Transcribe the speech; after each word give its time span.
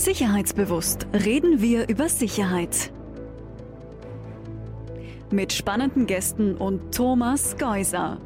Sicherheitsbewusst 0.00 1.06
reden 1.12 1.60
wir 1.60 1.90
über 1.90 2.08
Sicherheit. 2.08 2.90
Mit 5.30 5.52
spannenden 5.52 6.06
Gästen 6.06 6.54
und 6.54 6.94
Thomas 6.94 7.58
Geuser. 7.58 8.18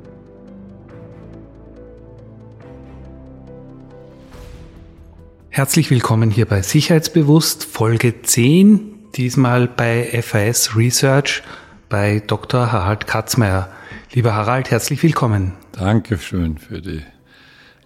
Herzlich 5.48 5.90
willkommen 5.90 6.30
hier 6.30 6.46
bei 6.46 6.62
Sicherheitsbewusst, 6.62 7.64
Folge 7.64 8.22
10, 8.22 9.10
diesmal 9.16 9.66
bei 9.66 10.22
FAS 10.22 10.76
Research 10.76 11.42
bei 11.88 12.22
Dr. 12.24 12.70
Harald 12.70 13.08
Katzmeier. 13.08 13.68
Lieber 14.12 14.32
Harald, 14.34 14.70
herzlich 14.70 15.02
willkommen. 15.02 15.54
Dankeschön 15.72 16.56
für 16.56 16.80
die 16.80 17.02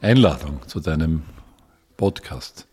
Einladung 0.03 0.61
zu 0.67 0.79
deinem 0.81 1.23
Podcast. 1.97 2.69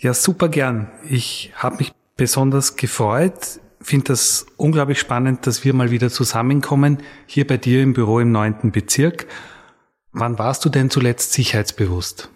Ja, 0.00 0.14
super 0.14 0.48
gern. 0.48 0.88
Ich 1.08 1.50
habe 1.56 1.78
mich 1.78 1.92
besonders 2.16 2.76
gefreut. 2.76 3.60
Finde 3.80 4.06
das 4.06 4.46
unglaublich 4.56 5.00
spannend, 5.00 5.44
dass 5.46 5.64
wir 5.64 5.74
mal 5.74 5.90
wieder 5.90 6.08
zusammenkommen, 6.08 6.98
hier 7.26 7.46
bei 7.46 7.56
dir 7.56 7.82
im 7.82 7.94
Büro 7.94 8.20
im 8.20 8.30
neunten 8.30 8.70
Bezirk. 8.70 9.26
Wann 10.12 10.38
warst 10.38 10.64
du 10.64 10.68
denn 10.68 10.88
zuletzt 10.88 11.32
sicherheitsbewusst? 11.32 12.30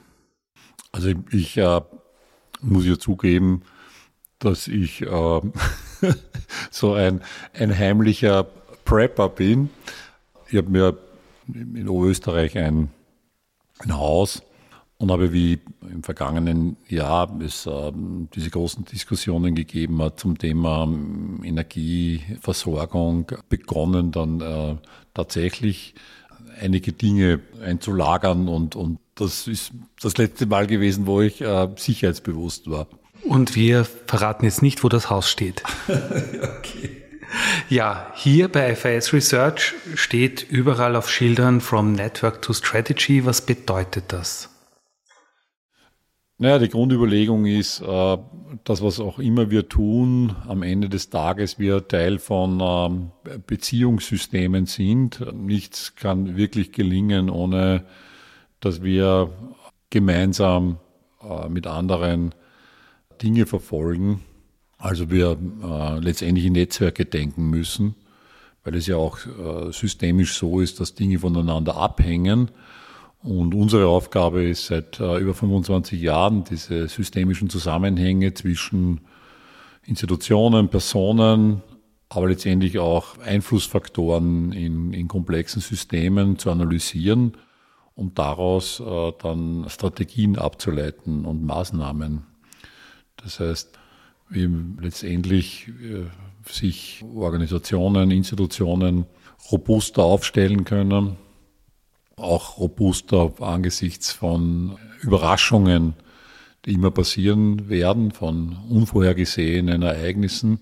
Also 0.91 1.13
ich 1.31 1.57
äh, 1.57 1.81
muss 2.63 2.85
ja 2.85 2.99
zugeben, 2.99 3.63
dass 4.41 4.67
ich 4.67 5.03
äh, 5.03 5.41
so 6.71 6.95
ein, 6.95 7.23
ein 7.55 7.79
heimlicher 7.79 8.45
Prepper 8.85 9.29
bin. 9.29 9.71
Ich 10.49 10.57
habe 10.57 10.69
mir 10.69 10.99
in 11.47 11.89
Oberösterreich 11.89 12.59
ein, 12.59 12.91
ein 13.79 13.97
Haus 13.97 14.43
und 15.03 15.11
habe 15.11 15.33
wie 15.33 15.59
im 15.91 16.05
vergangenen 16.05 16.77
Jahr 16.89 17.29
es 17.41 17.67
äh, 17.67 17.93
diese 18.35 18.51
großen 18.51 18.85
Diskussionen 18.85 19.57
gegeben 19.57 20.01
hat 20.01 20.21
zum 20.21 20.39
Thema 20.39 20.85
ähm, 20.85 21.41
Energieversorgung 21.43 23.33
begonnen, 23.49 24.13
dann 24.13 24.41
äh, 24.41 24.77
tatsächlich 25.13 25.97
einige 26.61 26.93
Dinge 26.93 27.41
einzulagern 27.61 28.47
und, 28.47 28.77
und 28.77 29.01
das 29.17 29.49
ist 29.49 29.73
das 30.01 30.19
letzte 30.19 30.47
Mal 30.47 30.69
gewesen, 30.69 31.09
wo 31.09 31.21
ich 31.21 31.41
äh, 31.41 31.69
sicherheitsbewusst 31.75 32.71
war. 32.71 32.87
Und 33.25 33.57
wir 33.57 33.85
verraten 33.85 34.45
jetzt 34.45 34.63
nicht, 34.63 34.85
wo 34.85 34.89
das 34.89 35.11
Haus 35.11 35.29
steht. 35.29 35.65
okay. 35.89 37.03
Ja, 37.69 38.13
hier 38.15 38.47
bei 38.47 38.77
FIS 38.77 39.13
Research 39.13 39.75
steht 39.97 40.47
überall 40.49 40.95
auf 40.95 41.11
Schildern 41.11 41.61
From 41.61 41.93
Network 41.93 42.41
to 42.43 42.53
Strategy. 42.53 43.27
Was 43.27 43.45
bedeutet 43.45 44.05
das? 44.09 44.52
Naja, 46.43 46.59
die 46.59 46.71
Grundüberlegung 46.71 47.47
ist, 47.47 47.83
äh, 47.83 48.19
das, 48.65 48.83
was 48.83 48.99
auch 48.99 49.21
immer 49.21 49.53
wir 49.53 49.69
tun, 49.69 50.35
am 50.49 50.65
Ende 50.65 50.89
des 50.89 51.09
Tages 51.09 51.61
wir 51.61 51.87
Teil 51.87 52.19
von 52.19 52.59
ähm, 52.61 53.13
Beziehungssystemen 53.47 54.67
sind. 54.67 55.25
Nichts 55.33 55.95
kann 55.95 56.37
wirklich 56.37 56.73
gelingen, 56.73 57.31
ohne 57.31 57.85
dass 58.59 58.83
wir 58.83 59.31
gemeinsam 59.91 60.81
äh, 61.23 61.49
mit 61.49 61.69
anderen 61.69 62.35
Dinge 63.23 63.47
verfolgen. 63.47 64.25
Also 64.79 65.13
wir 65.13 65.39
äh, 65.63 66.01
letztendlich 66.01 66.47
in 66.47 66.55
Netzwerke 66.55 67.05
denken 67.05 67.51
müssen, 67.51 67.95
weil 68.65 68.75
es 68.75 68.89
ja 68.89 68.97
auch 68.97 69.19
systemisch 69.71 70.35
so 70.35 70.59
ist, 70.59 70.81
dass 70.81 70.97
Dinge 70.97 71.21
voneinander 71.21 71.77
abhängen 71.77 72.51
und 73.23 73.55
unsere 73.55 73.87
Aufgabe 73.87 74.43
ist 74.43 74.67
seit 74.67 74.99
äh, 74.99 75.19
über 75.19 75.33
25 75.33 76.01
Jahren, 76.01 76.45
diese 76.45 76.89
systemischen 76.89 77.49
Zusammenhänge 77.49 78.35
zwischen 78.35 79.01
Institutionen, 79.85 80.69
Personen, 80.69 81.63
aber 82.09 82.29
letztendlich 82.29 82.79
auch 82.79 83.19
Einflussfaktoren 83.19 84.53
in, 84.53 84.93
in 84.93 85.09
komplexen 85.09 85.63
Systemen 85.63 86.39
zu 86.39 86.51
analysieren, 86.51 87.37
um 87.95 88.13
daraus 88.15 88.81
äh, 88.81 89.13
dann 89.23 89.67
Strategien 89.69 90.37
abzuleiten 90.37 91.25
und 91.25 91.45
Maßnahmen. 91.45 92.25
Das 93.17 93.39
heißt, 93.39 93.79
wie 94.31 94.49
letztendlich 94.81 95.69
äh, 95.69 96.07
sich 96.51 97.05
Organisationen, 97.15 98.11
Institutionen 98.11 99.07
robuster 99.51 100.03
aufstellen 100.03 100.65
können, 100.65 101.17
auch 102.23 102.59
robuster 102.59 103.33
angesichts 103.41 104.13
von 104.13 104.77
Überraschungen, 105.01 105.95
die 106.65 106.75
immer 106.75 106.91
passieren 106.91 107.69
werden, 107.69 108.13
von 108.13 108.57
unvorhergesehenen 108.69 109.83
Ereignissen. 109.83 110.61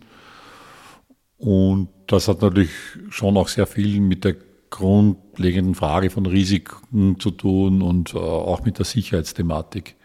Und 1.36 1.88
das 2.06 2.28
hat 2.28 2.42
natürlich 2.42 2.70
schon 3.10 3.36
auch 3.36 3.48
sehr 3.48 3.66
viel 3.66 4.00
mit 4.00 4.24
der 4.24 4.36
grundlegenden 4.70 5.74
Frage 5.74 6.10
von 6.10 6.26
Risiken 6.26 7.18
zu 7.18 7.30
tun 7.30 7.82
und 7.82 8.14
äh, 8.14 8.18
auch 8.18 8.64
mit 8.64 8.78
der 8.78 8.84
Sicherheitsthematik. 8.84 9.96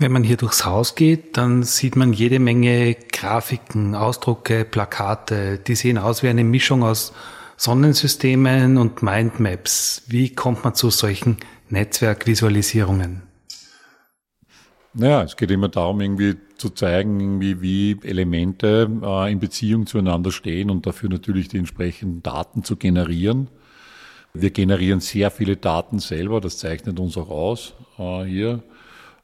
Wenn 0.00 0.12
man 0.12 0.22
hier 0.22 0.36
durchs 0.36 0.64
Haus 0.64 0.94
geht, 0.94 1.36
dann 1.36 1.64
sieht 1.64 1.96
man 1.96 2.12
jede 2.12 2.38
Menge 2.38 2.94
Grafiken, 2.94 3.96
Ausdrucke, 3.96 4.64
Plakate. 4.64 5.58
Die 5.58 5.74
sehen 5.74 5.98
aus 5.98 6.22
wie 6.22 6.28
eine 6.28 6.44
Mischung 6.44 6.84
aus 6.84 7.12
Sonnensystemen 7.60 8.78
und 8.78 9.02
Mindmaps. 9.02 10.04
Wie 10.06 10.32
kommt 10.32 10.62
man 10.62 10.76
zu 10.76 10.90
solchen 10.90 11.38
Netzwerkvisualisierungen? 11.70 13.22
Naja, 14.94 15.24
es 15.24 15.36
geht 15.36 15.50
immer 15.50 15.68
darum, 15.68 16.00
irgendwie 16.00 16.36
zu 16.56 16.70
zeigen, 16.70 17.18
irgendwie, 17.18 17.60
wie 17.60 17.96
Elemente 18.04 18.88
äh, 19.02 19.32
in 19.32 19.40
Beziehung 19.40 19.88
zueinander 19.88 20.30
stehen 20.30 20.70
und 20.70 20.86
dafür 20.86 21.08
natürlich 21.08 21.48
die 21.48 21.58
entsprechenden 21.58 22.22
Daten 22.22 22.62
zu 22.62 22.76
generieren. 22.76 23.48
Wir 24.34 24.50
generieren 24.50 25.00
sehr 25.00 25.32
viele 25.32 25.56
Daten 25.56 25.98
selber, 25.98 26.40
das 26.40 26.58
zeichnet 26.58 27.00
uns 27.00 27.16
auch 27.16 27.28
aus 27.28 27.74
äh, 27.98 28.22
hier. 28.22 28.62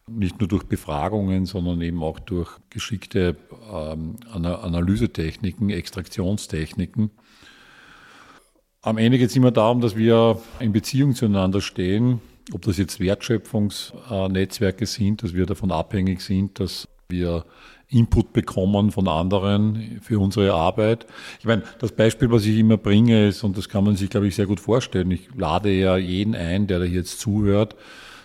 Nicht 0.09 0.41
nur 0.41 0.49
durch 0.49 0.65
Befragungen, 0.65 1.47
sondern 1.47 1.81
eben 1.83 2.03
auch 2.03 2.19
durch 2.19 2.50
geschickte 2.69 3.37
ähm, 3.73 4.17
Analysetechniken, 4.33 5.71
Extraktionstechniken. 5.71 7.12
Am 8.84 8.99
Ende 8.99 9.17
geht 9.19 9.31
es 9.31 9.37
immer 9.37 9.50
darum, 9.50 9.81
dass 9.81 9.97
wir 9.97 10.39
in 10.61 10.72
Beziehung 10.72 11.15
zueinander 11.15 11.62
stehen, 11.62 12.21
ob 12.53 12.61
das 12.61 12.77
jetzt 12.77 13.00
Wertschöpfungsnetzwerke 13.00 14.84
sind, 14.84 15.22
dass 15.22 15.33
wir 15.33 15.47
davon 15.47 15.72
abhängig 15.72 16.21
sind, 16.21 16.61
dass 16.61 16.87
wir 17.09 17.47
Input 17.89 18.34
bekommen 18.34 18.91
von 18.91 19.09
anderen 19.09 20.00
für 20.03 20.19
unsere 20.19 20.53
Arbeit. 20.53 21.06
Ich 21.39 21.47
meine, 21.47 21.62
das 21.78 21.93
Beispiel, 21.93 22.31
was 22.31 22.44
ich 22.44 22.59
immer 22.59 22.77
bringe, 22.77 23.27
ist, 23.27 23.43
und 23.43 23.56
das 23.56 23.71
kann 23.71 23.84
man 23.84 23.97
sich, 23.97 24.11
glaube 24.11 24.27
ich, 24.27 24.34
sehr 24.34 24.44
gut 24.44 24.61
vorstellen, 24.61 25.11
ich 25.12 25.31
lade 25.34 25.73
ja 25.73 25.97
jeden 25.97 26.34
ein, 26.34 26.67
der 26.67 26.81
da 26.81 26.84
jetzt 26.84 27.21
zuhört, 27.21 27.77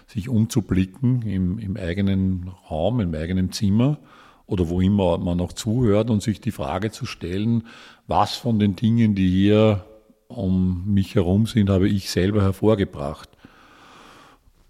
sich 0.08 0.28
umzublicken 0.28 1.22
im, 1.22 1.58
im 1.60 1.78
eigenen 1.78 2.52
Raum, 2.70 3.00
im 3.00 3.16
eigenen 3.16 3.54
Zimmer 3.54 3.98
oder 4.46 4.68
wo 4.68 4.82
immer 4.82 5.20
man 5.20 5.40
auch 5.40 5.54
zuhört 5.54 6.10
und 6.10 6.22
sich 6.22 6.42
die 6.42 6.52
Frage 6.52 6.92
zu 6.92 7.06
stellen, 7.06 7.64
was 8.08 8.36
von 8.36 8.60
den 8.60 8.76
Dingen, 8.76 9.16
die 9.16 9.30
hier 9.30 9.86
um 10.30 10.84
mich 10.86 11.16
herum 11.16 11.48
sind, 11.48 11.70
habe 11.70 11.90
ich 11.90 12.10
selber 12.10 12.42
hervorgebracht. 12.42 13.30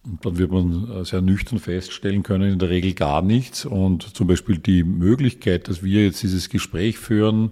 Und 0.04 0.26
dann 0.26 0.38
wird 0.38 0.52
man 0.52 0.90
äh, 0.90 1.06
sehr 1.06 1.22
nüchtern 1.22 1.60
feststellen 1.60 2.24
können, 2.24 2.54
in 2.54 2.60
der 2.60 2.70
Regel 2.70 2.94
gar 2.94 3.22
nichts. 3.22 3.66
Und 3.66 4.16
zum 4.16 4.28
Beispiel 4.28 4.58
die 4.58 4.84
Möglichkeit, 4.84 5.68
dass 5.68 5.84
wir 5.84 6.06
jetzt 6.06 6.24
dieses 6.24 6.50
Gespräch 6.50 6.98
führen, 6.98 7.52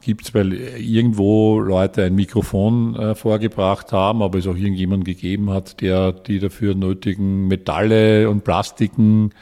gibt 0.00 0.24
es, 0.24 0.34
weil 0.34 0.52
irgendwo 0.54 1.60
Leute 1.60 2.04
ein 2.04 2.14
Mikrofon 2.14 2.96
äh, 2.96 3.14
vorgebracht 3.14 3.92
haben, 3.92 4.22
aber 4.22 4.38
es 4.38 4.46
auch 4.46 4.56
irgendjemand 4.56 5.04
gegeben 5.04 5.50
hat, 5.50 5.80
der 5.80 6.12
die 6.12 6.38
dafür 6.40 6.74
nötigen 6.74 7.46
Metalle 7.46 8.28
und 8.30 8.42
Plastiken 8.42 9.32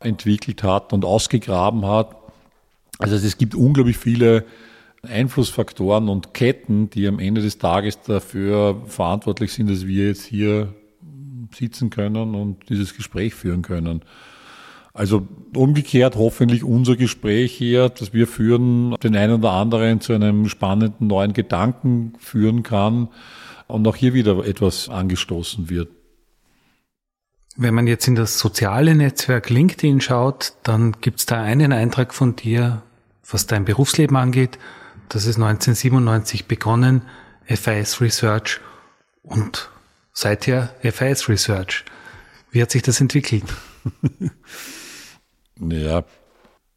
entwickelt 0.00 0.62
hat 0.64 0.92
und 0.92 1.04
ausgegraben 1.04 1.86
hat. 1.86 2.16
Also 2.98 3.14
es 3.14 3.38
gibt 3.38 3.54
unglaublich 3.54 3.96
viele 3.96 4.44
Einflussfaktoren 5.06 6.08
und 6.08 6.34
Ketten, 6.34 6.90
die 6.90 7.06
am 7.08 7.18
Ende 7.18 7.42
des 7.42 7.58
Tages 7.58 8.00
dafür 8.00 8.82
verantwortlich 8.86 9.52
sind, 9.52 9.70
dass 9.70 9.86
wir 9.86 10.08
jetzt 10.08 10.24
hier 10.24 10.74
sitzen 11.54 11.90
können 11.90 12.34
und 12.34 12.68
dieses 12.68 12.96
Gespräch 12.96 13.34
führen 13.34 13.62
können. 13.62 14.02
Also 14.92 15.26
umgekehrt 15.54 16.14
hoffentlich 16.14 16.62
unser 16.62 16.94
Gespräch 16.94 17.52
hier, 17.52 17.88
das 17.88 18.12
wir 18.12 18.28
führen, 18.28 18.94
den 19.02 19.16
einen 19.16 19.34
oder 19.34 19.50
anderen 19.50 20.00
zu 20.00 20.12
einem 20.12 20.48
spannenden 20.48 21.08
neuen 21.08 21.32
Gedanken 21.32 22.12
führen 22.18 22.62
kann 22.62 23.08
und 23.66 23.86
auch 23.88 23.96
hier 23.96 24.14
wieder 24.14 24.46
etwas 24.46 24.88
angestoßen 24.88 25.68
wird. 25.68 25.88
Wenn 27.56 27.74
man 27.74 27.86
jetzt 27.86 28.06
in 28.06 28.14
das 28.14 28.38
soziale 28.38 28.94
Netzwerk 28.94 29.50
LinkedIn 29.50 30.00
schaut, 30.00 30.54
dann 30.62 30.92
gibt 31.00 31.20
es 31.20 31.26
da 31.26 31.42
einen 31.42 31.72
Eintrag 31.72 32.14
von 32.14 32.36
dir, 32.36 32.82
was 33.28 33.46
dein 33.46 33.64
Berufsleben 33.64 34.16
angeht, 34.16 34.58
das 35.08 35.26
ist 35.26 35.36
1997 35.36 36.46
begonnen, 36.46 37.02
FIS 37.44 38.00
Research 38.00 38.60
und 39.22 39.70
seither 40.12 40.74
FIS 40.80 41.28
Research. 41.28 41.84
Wie 42.50 42.62
hat 42.62 42.70
sich 42.70 42.82
das 42.82 43.00
entwickelt? 43.00 43.44
Naja, 45.56 46.04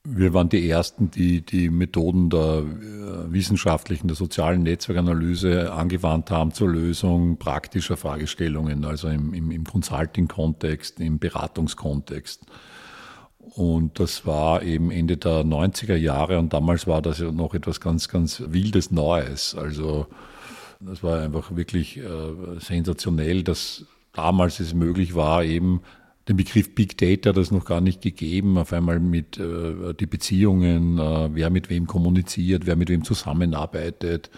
wir 0.03 0.33
waren 0.33 0.49
die 0.49 0.69
Ersten, 0.69 1.11
die 1.11 1.41
die 1.41 1.69
Methoden 1.69 2.29
der 2.29 2.59
äh, 2.59 3.31
wissenschaftlichen, 3.31 4.07
der 4.07 4.15
sozialen 4.15 4.63
Netzwerkanalyse 4.63 5.73
angewandt 5.73 6.31
haben 6.31 6.53
zur 6.53 6.69
Lösung 6.69 7.37
praktischer 7.37 7.97
Fragestellungen, 7.97 8.85
also 8.85 9.09
im, 9.09 9.33
im, 9.33 9.51
im 9.51 9.65
Consulting-Kontext, 9.65 10.99
im 10.99 11.19
Beratungskontext. 11.19 12.45
Und 13.55 13.99
das 13.99 14.25
war 14.25 14.61
eben 14.61 14.91
Ende 14.91 15.17
der 15.17 15.43
90er 15.43 15.95
Jahre 15.95 16.37
und 16.37 16.53
damals 16.53 16.85
war 16.85 17.01
das 17.01 17.19
ja 17.19 17.31
noch 17.31 17.53
etwas 17.53 17.79
ganz, 17.79 18.09
ganz 18.09 18.43
Wildes 18.47 18.91
Neues. 18.91 19.55
Also 19.55 20.07
das 20.79 21.01
war 21.01 21.21
einfach 21.21 21.55
wirklich 21.55 21.97
äh, 21.97 22.03
sensationell, 22.59 23.43
dass 23.43 23.85
damals 24.13 24.59
es 24.59 24.73
möglich 24.73 25.15
war, 25.15 25.43
eben 25.43 25.81
den 26.27 26.35
Begriff 26.35 26.75
Big 26.75 26.97
Data 26.97 27.31
das 27.31 27.51
noch 27.51 27.65
gar 27.65 27.81
nicht 27.81 28.01
gegeben, 28.01 28.57
auf 28.57 28.73
einmal 28.73 28.99
mit 28.99 29.37
äh, 29.37 29.93
die 29.93 30.05
Beziehungen, 30.05 30.99
äh, 30.99 31.29
wer 31.33 31.49
mit 31.49 31.69
wem 31.69 31.87
kommuniziert, 31.87 32.65
wer 32.65 32.75
mit 32.75 32.89
wem 32.89 33.03
zusammenarbeitet, 33.03 34.29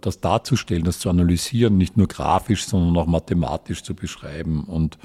das 0.00 0.20
darzustellen, 0.20 0.82
das 0.82 0.98
zu 0.98 1.08
analysieren, 1.08 1.78
nicht 1.78 1.96
nur 1.96 2.08
grafisch, 2.08 2.66
sondern 2.66 2.96
auch 2.96 3.06
mathematisch 3.06 3.84
zu 3.84 3.94
beschreiben. 3.94 4.64
Und, 4.64 4.98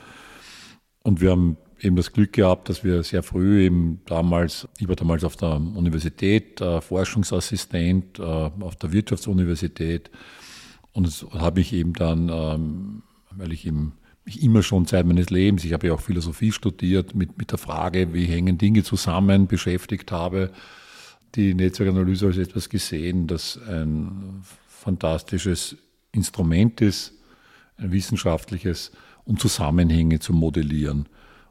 und 1.04 1.22
wir 1.22 1.32
haben 1.32 1.58
eben 1.80 1.96
das 1.96 2.12
Glück 2.12 2.34
gehabt, 2.34 2.70
dass 2.70 2.84
wir 2.84 3.04
sehr 3.04 3.24
früh 3.24 3.64
eben 3.64 4.02
damals, 4.06 4.68
ich 4.80 4.88
war 4.88 4.96
damals 4.96 5.24
auf 5.24 5.36
der 5.36 5.56
Universität, 5.56 6.60
äh, 6.62 6.82
Forschungsassistent 6.82 8.20
äh, 8.20 8.24
auf 8.24 8.76
der 8.76 8.92
Wirtschaftsuniversität. 8.92 10.10
Und 10.94 11.08
habe 11.32 11.62
ich 11.62 11.74
eben 11.74 11.94
dann, 11.94 12.30
ähm, 12.30 13.04
weil 13.32 13.52
ich 13.52 13.68
eben 13.68 13.94
mich 14.26 14.42
immer 14.42 14.64
schon 14.64 14.88
Zeit 14.88 15.06
meines 15.06 15.30
Lebens, 15.30 15.64
ich 15.64 15.74
habe 15.74 15.88
ja 15.88 15.94
auch 15.94 16.02
Philosophie 16.02 16.52
studiert, 16.52 17.16
mit, 17.16 17.38
mit 17.38 17.52
der 17.52 17.60
Frage, 17.60 18.14
wie 18.14 18.26
hängen 18.26 18.58
Dinge 18.58 18.84
zusammen, 18.84 19.48
beschäftigt 19.48 20.12
habe, 20.12 20.52
die 21.36 21.54
Netzwerkanalyse 21.54 22.26
als 22.26 22.38
etwas 22.38 22.70
gesehen, 22.70 23.28
das 23.28 23.60
ein 23.70 24.42
fantastisches 24.68 25.78
Instrument 26.12 26.82
ist, 26.82 27.14
ein 27.78 27.92
wissenschaftliches, 27.92 28.92
um 29.24 29.38
Zusammenhänge 29.38 30.20
zu 30.20 30.34
modellieren 30.34 31.08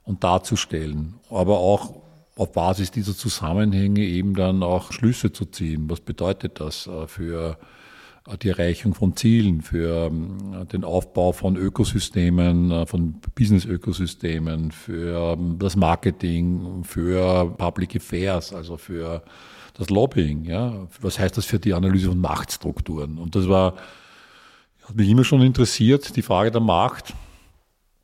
und 0.06 0.24
darzustellen, 0.24 1.16
aber 1.28 1.58
auch 1.58 1.94
auf 2.36 2.52
Basis 2.52 2.90
dieser 2.90 3.14
Zusammenhänge 3.14 4.00
eben 4.00 4.34
dann 4.34 4.62
auch 4.62 4.92
Schlüsse 4.92 5.32
zu 5.32 5.46
ziehen. 5.46 5.90
Was 5.90 6.00
bedeutet 6.00 6.60
das 6.60 6.86
äh, 6.86 7.06
für 7.06 7.58
die 8.42 8.48
Erreichung 8.48 8.94
von 8.94 9.14
Zielen, 9.16 9.62
für 9.62 10.06
ähm, 10.06 10.66
den 10.72 10.84
Aufbau 10.84 11.32
von 11.32 11.56
Ökosystemen, 11.56 12.70
äh, 12.70 12.86
von 12.86 13.20
Business-Ökosystemen, 13.34 14.72
für 14.72 15.34
ähm, 15.34 15.58
das 15.58 15.76
Marketing, 15.76 16.82
für 16.82 17.54
Public 17.56 17.96
Affairs, 17.96 18.52
also 18.52 18.76
für 18.76 19.22
das 19.74 19.90
Lobbying. 19.90 20.44
Ja? 20.44 20.88
Was 21.00 21.18
heißt 21.18 21.36
das 21.36 21.44
für 21.44 21.60
die 21.60 21.72
Analyse 21.72 22.08
von 22.08 22.20
Machtstrukturen? 22.20 23.18
Und 23.18 23.36
das 23.36 23.48
war, 23.48 23.74
hat 24.88 24.96
mich 24.96 25.08
immer 25.08 25.24
schon 25.24 25.42
interessiert, 25.42 26.16
die 26.16 26.22
Frage 26.22 26.50
der 26.50 26.60
Macht 26.60 27.14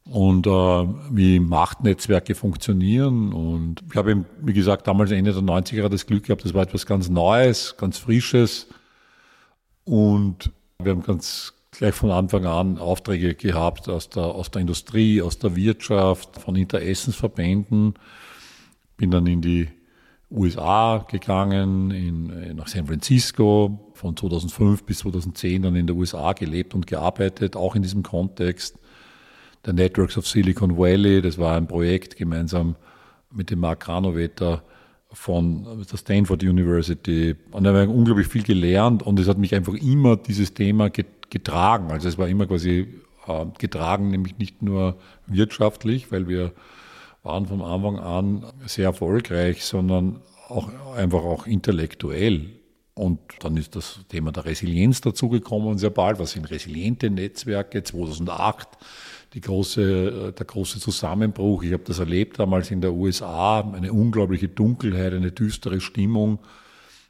und 0.04 0.46
äh, 0.46 0.50
wie 0.50 1.38
Machtnetzwerke 1.38 2.34
funktionieren. 2.34 3.32
Und 3.32 3.82
ich 3.88 3.96
habe, 3.96 4.24
wie 4.40 4.52
gesagt, 4.52 4.86
damals 4.86 5.10
Ende 5.10 5.32
der 5.32 5.42
90er 5.42 5.88
das 5.88 6.06
Glück 6.06 6.24
gehabt, 6.24 6.44
das 6.44 6.54
war 6.54 6.62
etwas 6.62 6.86
ganz 6.86 7.08
Neues, 7.08 7.76
ganz 7.76 7.98
Frisches 7.98 8.68
und 9.84 10.50
wir 10.78 10.92
haben 10.92 11.02
ganz 11.02 11.54
gleich 11.70 11.94
von 11.94 12.10
Anfang 12.10 12.44
an 12.44 12.78
Aufträge 12.78 13.34
gehabt 13.34 13.88
aus 13.88 14.08
der, 14.08 14.24
aus 14.24 14.50
der 14.50 14.62
Industrie, 14.62 15.22
aus 15.22 15.38
der 15.38 15.56
Wirtschaft, 15.56 16.38
von 16.38 16.56
Interessensverbänden. 16.56 17.94
Bin 18.96 19.10
dann 19.10 19.26
in 19.26 19.40
die 19.40 19.68
USA 20.30 21.04
gegangen, 21.10 21.90
in, 21.90 22.56
nach 22.56 22.68
San 22.68 22.86
Francisco, 22.86 23.92
von 23.94 24.16
2005 24.16 24.84
bis 24.84 24.98
2010 24.98 25.62
dann 25.62 25.76
in 25.76 25.86
der 25.86 25.96
USA 25.96 26.32
gelebt 26.32 26.74
und 26.74 26.86
gearbeitet, 26.86 27.56
auch 27.56 27.74
in 27.74 27.82
diesem 27.82 28.02
Kontext. 28.02 28.78
Der 29.64 29.72
Networks 29.72 30.18
of 30.18 30.26
Silicon 30.26 30.76
Valley, 30.76 31.22
das 31.22 31.38
war 31.38 31.56
ein 31.56 31.66
Projekt 31.66 32.16
gemeinsam 32.16 32.76
mit 33.30 33.50
dem 33.50 33.60
Mark 33.60 33.80
Granovetter, 33.80 34.62
von 35.12 35.84
der 35.90 35.96
Stanford 35.96 36.42
University 36.42 37.36
und 37.50 37.64
da 37.64 37.70
habe 37.70 37.84
ich 37.84 37.88
unglaublich 37.88 38.28
viel 38.28 38.42
gelernt 38.42 39.02
und 39.02 39.20
es 39.20 39.28
hat 39.28 39.38
mich 39.38 39.54
einfach 39.54 39.74
immer 39.74 40.16
dieses 40.16 40.54
Thema 40.54 40.88
getragen. 40.88 41.90
Also 41.90 42.08
es 42.08 42.16
war 42.16 42.28
immer 42.28 42.46
quasi 42.46 42.88
äh, 43.26 43.44
getragen, 43.58 44.10
nämlich 44.10 44.38
nicht 44.38 44.62
nur 44.62 44.96
wirtschaftlich, 45.26 46.10
weil 46.10 46.28
wir 46.28 46.52
waren 47.22 47.46
von 47.46 47.60
Anfang 47.60 47.98
an 47.98 48.46
sehr 48.66 48.86
erfolgreich, 48.86 49.64
sondern 49.64 50.20
auch 50.48 50.70
einfach 50.96 51.22
auch 51.22 51.46
intellektuell. 51.46 52.50
Und 52.94 53.20
dann 53.40 53.56
ist 53.56 53.76
das 53.76 54.00
Thema 54.08 54.32
der 54.32 54.44
Resilienz 54.44 55.00
dazugekommen 55.00 55.78
sehr 55.78 55.90
bald. 55.90 56.18
Was 56.18 56.32
sind 56.32 56.50
resiliente 56.50 57.08
Netzwerke? 57.10 57.82
2008 57.82 58.68
die 59.34 59.40
große, 59.40 59.82
äh, 60.28 60.32
der 60.32 60.46
große 60.46 60.80
Zusammenbruch. 60.80 61.62
Ich 61.62 61.72
habe 61.72 61.84
das 61.84 61.98
erlebt 61.98 62.38
damals 62.38 62.70
in 62.70 62.80
der 62.80 62.92
USA, 62.92 63.60
eine 63.60 63.92
unglaubliche 63.92 64.48
Dunkelheit, 64.48 65.12
eine 65.14 65.32
düstere 65.32 65.80
Stimmung. 65.80 66.38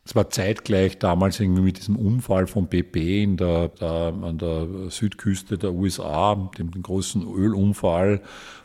Es 0.04 0.16
war 0.16 0.30
zeitgleich 0.30 0.98
damals 0.98 1.38
irgendwie 1.38 1.62
mit 1.62 1.78
diesem 1.78 1.96
Unfall 1.96 2.48
von 2.48 2.66
BP 2.66 3.22
in 3.22 3.36
der, 3.36 3.68
der, 3.68 4.12
an 4.22 4.38
der 4.38 4.66
Südküste 4.90 5.58
der 5.58 5.72
USA, 5.72 6.50
dem, 6.58 6.72
dem 6.72 6.82
großen 6.82 7.22
Ölunfall, 7.22 8.20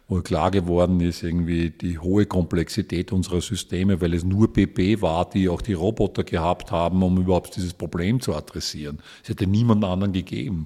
wo 0.09 0.21
klar 0.21 0.51
geworden 0.51 1.01
ist, 1.01 1.21
irgendwie 1.21 1.69
die 1.69 2.00
hohe 2.00 2.25
Komplexität 2.25 3.12
unserer 3.12 3.42
Systeme, 3.42 4.00
weil 4.00 4.13
es 4.13 4.24
nur 4.24 4.54
BP 4.54 5.01
war, 5.01 5.30
die 5.30 5.50
auch 5.50 5.62
die 5.62 5.74
Roboter 5.74 6.24
gehabt 6.24 6.71
haben, 6.71 7.04
um 7.04 7.18
überhaupt 7.18 7.57
dieses 7.57 7.74
Problem 7.74 8.21
zu 8.21 8.33
adressieren. 8.33 9.00
Es 9.21 9.30
hätte 9.30 9.48
niemand 9.48 9.83
anderen 9.83 10.13
gegeben. 10.13 10.65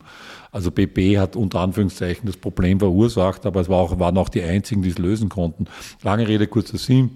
Also 0.52 0.70
BP 0.70 1.18
hat 1.18 1.36
unter 1.36 1.62
Anführungszeichen 1.62 2.28
das 2.28 2.38
Problem 2.38 2.80
verursacht, 2.80 3.48
aber 3.48 3.62
es 3.62 3.70
war 3.70 3.80
auch, 3.80 3.98
waren 3.98 4.18
auch 4.18 4.30
die 4.30 4.44
einzigen, 4.44 4.84
die 4.84 4.90
es 4.90 5.00
lösen 5.00 5.30
konnten. 5.30 5.66
Lange 6.04 6.28
Rede, 6.28 6.46
kurzer 6.46 6.78
Sinn. 6.78 7.10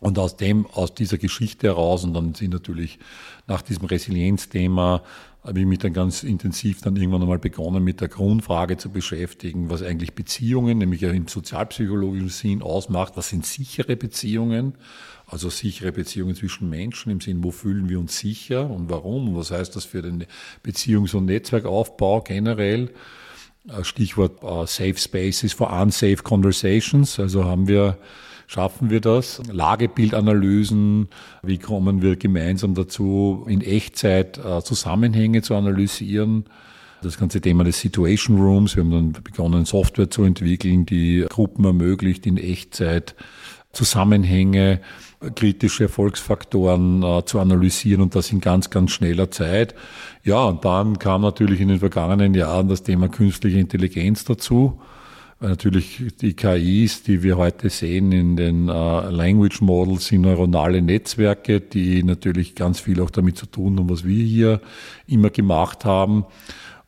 Und 0.00 0.16
aus 0.20 0.36
dem, 0.36 0.64
aus 0.66 0.94
dieser 0.94 1.18
Geschichte 1.18 1.66
heraus, 1.66 2.04
und 2.04 2.14
dann 2.14 2.32
sind 2.34 2.52
natürlich 2.52 3.00
nach 3.48 3.62
diesem 3.62 3.86
Resilienzthema 3.86 5.02
habe 5.48 5.60
ich 5.60 5.66
mich 5.66 5.78
dann 5.78 5.94
ganz 5.94 6.24
intensiv 6.24 6.82
dann 6.82 6.94
irgendwann 6.96 7.22
einmal 7.22 7.38
begonnen, 7.38 7.82
mit 7.82 8.02
der 8.02 8.08
Grundfrage 8.08 8.76
zu 8.76 8.90
beschäftigen, 8.90 9.70
was 9.70 9.82
eigentlich 9.82 10.14
Beziehungen, 10.14 10.76
nämlich 10.76 11.02
im 11.02 11.26
sozialpsychologischen 11.26 12.28
Sinn 12.28 12.62
ausmacht. 12.62 13.14
Was 13.16 13.30
sind 13.30 13.46
sichere 13.46 13.96
Beziehungen? 13.96 14.74
Also 15.26 15.48
sichere 15.48 15.92
Beziehungen 15.92 16.34
zwischen 16.34 16.68
Menschen 16.68 17.10
im 17.10 17.22
Sinn, 17.22 17.42
wo 17.42 17.50
fühlen 17.50 17.88
wir 17.88 17.98
uns 17.98 18.18
sicher 18.18 18.68
und 18.68 18.90
warum? 18.90 19.34
Was 19.36 19.50
heißt 19.50 19.74
das 19.74 19.86
für 19.86 20.02
den 20.02 20.26
Beziehungs- 20.64 21.16
und 21.16 21.24
Netzwerkaufbau 21.24 22.20
generell? 22.20 22.90
Äh, 23.68 23.84
Stichwort 23.84 24.42
uh, 24.42 24.66
Safe 24.66 24.96
Spaces 24.98 25.54
for 25.54 25.72
Unsafe 25.72 26.18
Conversations. 26.22 27.18
Also 27.18 27.46
haben 27.46 27.68
wir 27.68 27.96
Schaffen 28.50 28.88
wir 28.88 29.02
das? 29.02 29.42
Lagebildanalysen, 29.52 31.08
wie 31.42 31.58
kommen 31.58 32.00
wir 32.00 32.16
gemeinsam 32.16 32.74
dazu, 32.74 33.44
in 33.46 33.60
Echtzeit 33.60 34.38
äh, 34.38 34.62
Zusammenhänge 34.62 35.42
zu 35.42 35.54
analysieren? 35.54 36.46
Das 37.02 37.18
ganze 37.18 37.42
Thema 37.42 37.64
des 37.64 37.78
Situation 37.78 38.40
Rooms. 38.40 38.74
Wir 38.74 38.84
haben 38.84 38.90
dann 38.90 39.12
begonnen, 39.22 39.66
Software 39.66 40.08
zu 40.08 40.24
entwickeln, 40.24 40.86
die 40.86 41.26
Gruppen 41.28 41.66
ermöglicht, 41.66 42.24
in 42.24 42.38
Echtzeit 42.38 43.14
Zusammenhänge, 43.72 44.80
kritische 45.34 45.82
Erfolgsfaktoren 45.84 47.02
äh, 47.02 47.24
zu 47.26 47.40
analysieren 47.40 48.00
und 48.00 48.14
das 48.14 48.32
in 48.32 48.40
ganz, 48.40 48.70
ganz 48.70 48.92
schneller 48.92 49.30
Zeit. 49.30 49.74
Ja, 50.24 50.44
und 50.44 50.64
dann 50.64 50.98
kam 50.98 51.20
natürlich 51.20 51.60
in 51.60 51.68
den 51.68 51.80
vergangenen 51.80 52.32
Jahren 52.32 52.68
das 52.68 52.82
Thema 52.82 53.08
künstliche 53.08 53.58
Intelligenz 53.58 54.24
dazu 54.24 54.80
natürlich 55.40 56.02
die 56.20 56.34
KIs, 56.34 57.02
die 57.02 57.22
wir 57.22 57.36
heute 57.36 57.70
sehen 57.70 58.12
in 58.12 58.36
den 58.36 58.68
äh, 58.68 59.10
Language 59.10 59.60
Models, 59.60 60.06
sind 60.06 60.22
neuronale 60.22 60.82
Netzwerke, 60.82 61.60
die 61.60 62.02
natürlich 62.02 62.54
ganz 62.54 62.80
viel 62.80 63.00
auch 63.00 63.10
damit 63.10 63.36
zu 63.36 63.46
tun 63.46 63.78
haben, 63.78 63.90
was 63.90 64.04
wir 64.04 64.24
hier 64.24 64.60
immer 65.06 65.30
gemacht 65.30 65.84
haben. 65.84 66.24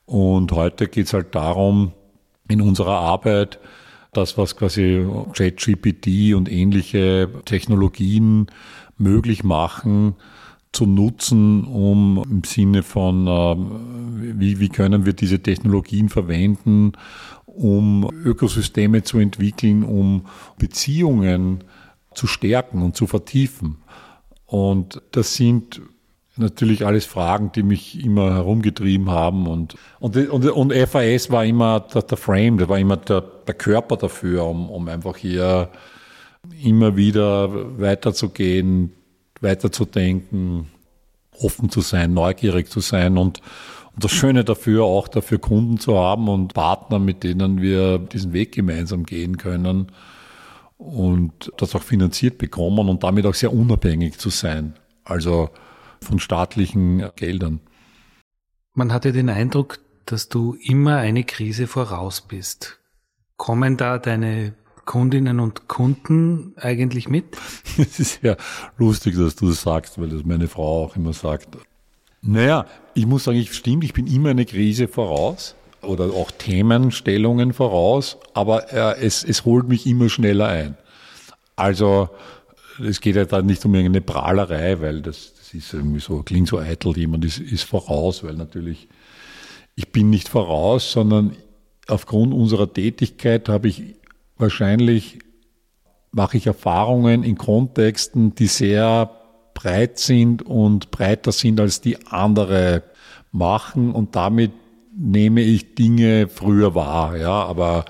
Und 0.06 0.52
heute 0.52 0.88
geht 0.88 1.06
es 1.06 1.12
halt 1.12 1.34
darum, 1.34 1.92
in 2.48 2.60
unserer 2.60 2.98
Arbeit, 2.98 3.60
das, 4.12 4.36
was 4.36 4.56
quasi 4.56 5.06
ChatGPT 5.34 6.34
und 6.34 6.50
ähnliche 6.50 7.28
Technologien 7.44 8.48
möglich 8.98 9.44
machen, 9.44 10.16
zu 10.72 10.86
nutzen, 10.86 11.64
um 11.64 12.22
im 12.30 12.44
Sinne 12.44 12.82
von, 12.82 13.26
äh, 13.26 14.38
wie, 14.38 14.60
wie 14.60 14.68
können 14.68 15.04
wir 15.04 15.12
diese 15.12 15.40
Technologien 15.40 16.08
verwenden, 16.08 16.92
um 17.60 18.08
Ökosysteme 18.24 19.02
zu 19.02 19.18
entwickeln, 19.18 19.84
um 19.84 20.26
Beziehungen 20.58 21.62
zu 22.14 22.26
stärken 22.26 22.82
und 22.82 22.96
zu 22.96 23.06
vertiefen. 23.06 23.76
Und 24.46 25.02
das 25.12 25.34
sind 25.34 25.82
natürlich 26.36 26.86
alles 26.86 27.04
Fragen, 27.04 27.52
die 27.52 27.62
mich 27.62 28.02
immer 28.02 28.32
herumgetrieben 28.32 29.10
haben. 29.10 29.46
Und, 29.46 29.74
und, 29.98 30.16
und, 30.16 30.48
und 30.48 30.72
FAS 30.72 31.30
war 31.30 31.44
immer 31.44 31.80
der, 31.80 32.02
der 32.02 32.16
Frame, 32.16 32.56
der 32.56 32.70
war 32.70 32.78
immer 32.78 32.96
der, 32.96 33.20
der 33.20 33.54
Körper 33.54 33.98
dafür, 33.98 34.46
um, 34.46 34.70
um 34.70 34.88
einfach 34.88 35.18
hier 35.18 35.68
immer 36.64 36.96
wieder 36.96 37.78
weiterzugehen, 37.78 38.94
weiterzudenken, 39.42 40.68
offen 41.38 41.68
zu 41.68 41.82
sein, 41.82 42.14
neugierig 42.14 42.70
zu 42.70 42.80
sein 42.80 43.18
und, 43.18 43.42
das 44.04 44.12
Schöne 44.12 44.44
dafür 44.44 44.84
auch 44.84 45.08
dafür 45.08 45.38
Kunden 45.38 45.78
zu 45.78 45.96
haben 45.98 46.28
und 46.28 46.54
Partner, 46.54 46.98
mit 46.98 47.22
denen 47.24 47.60
wir 47.60 47.98
diesen 47.98 48.32
Weg 48.32 48.52
gemeinsam 48.52 49.04
gehen 49.04 49.36
können 49.36 49.92
und 50.78 51.52
das 51.58 51.74
auch 51.74 51.82
finanziert 51.82 52.38
bekommen 52.38 52.88
und 52.88 53.04
damit 53.04 53.26
auch 53.26 53.34
sehr 53.34 53.52
unabhängig 53.52 54.18
zu 54.18 54.30
sein. 54.30 54.74
Also 55.04 55.50
von 56.02 56.18
staatlichen 56.18 57.10
Geldern. 57.16 57.60
Man 58.74 58.92
hatte 58.92 59.12
den 59.12 59.28
Eindruck, 59.28 59.78
dass 60.06 60.28
du 60.28 60.56
immer 60.62 60.96
eine 60.96 61.24
Krise 61.24 61.66
voraus 61.66 62.22
bist. 62.22 62.78
Kommen 63.36 63.76
da 63.76 63.98
deine 63.98 64.54
Kundinnen 64.86 65.40
und 65.40 65.68
Kunden 65.68 66.54
eigentlich 66.56 67.08
mit? 67.08 67.36
Es 67.78 68.00
ist 68.00 68.22
ja 68.22 68.36
lustig, 68.76 69.16
dass 69.16 69.36
du 69.36 69.48
das 69.48 69.62
sagst, 69.62 70.00
weil 70.00 70.08
das 70.08 70.24
meine 70.24 70.48
Frau 70.48 70.84
auch 70.84 70.96
immer 70.96 71.12
sagt. 71.12 71.58
Naja, 72.22 72.66
ich 73.00 73.06
muss 73.06 73.24
sagen, 73.24 73.38
ich 73.38 73.54
stimmt, 73.54 73.82
ich 73.82 73.94
bin 73.94 74.06
immer 74.06 74.28
eine 74.30 74.44
Krise 74.44 74.86
voraus 74.86 75.54
oder 75.82 76.04
auch 76.12 76.30
Themenstellungen 76.30 77.54
voraus, 77.54 78.18
aber 78.34 78.72
äh, 78.72 79.00
es, 79.00 79.24
es 79.24 79.46
holt 79.46 79.68
mich 79.68 79.86
immer 79.86 80.10
schneller 80.10 80.48
ein. 80.48 80.76
Also 81.56 82.10
es 82.86 83.00
geht 83.00 83.16
ja 83.16 83.24
da 83.24 83.40
nicht 83.40 83.64
um 83.64 83.74
irgendeine 83.74 84.02
Prahlerei, 84.02 84.80
weil 84.80 85.00
das, 85.00 85.32
das 85.38 85.54
ist 85.54 85.72
irgendwie 85.72 86.00
so, 86.00 86.22
klingt 86.22 86.48
so 86.48 86.58
eitel, 86.58 86.96
jemand 86.96 87.24
ist, 87.24 87.38
ist 87.38 87.62
voraus, 87.62 88.22
weil 88.22 88.34
natürlich 88.34 88.88
ich 89.76 89.92
bin 89.92 90.10
nicht 90.10 90.28
voraus, 90.28 90.92
sondern 90.92 91.36
aufgrund 91.88 92.34
unserer 92.34 92.70
Tätigkeit 92.70 93.48
habe 93.48 93.68
ich 93.68 93.96
wahrscheinlich, 94.36 95.20
mache 96.12 96.36
ich 96.36 96.46
Erfahrungen 96.46 97.22
in 97.22 97.38
Kontexten, 97.38 98.34
die 98.34 98.46
sehr 98.46 99.10
breit 99.54 99.98
sind 99.98 100.42
und 100.42 100.90
breiter 100.90 101.32
sind, 101.32 101.60
als 101.60 101.80
die 101.80 102.06
andere 102.06 102.82
machen 103.32 103.92
und 103.92 104.16
damit 104.16 104.52
nehme 104.96 105.42
ich 105.42 105.74
Dinge 105.74 106.28
früher 106.28 106.74
wahr, 106.74 107.16
ja, 107.16 107.44
aber 107.44 107.84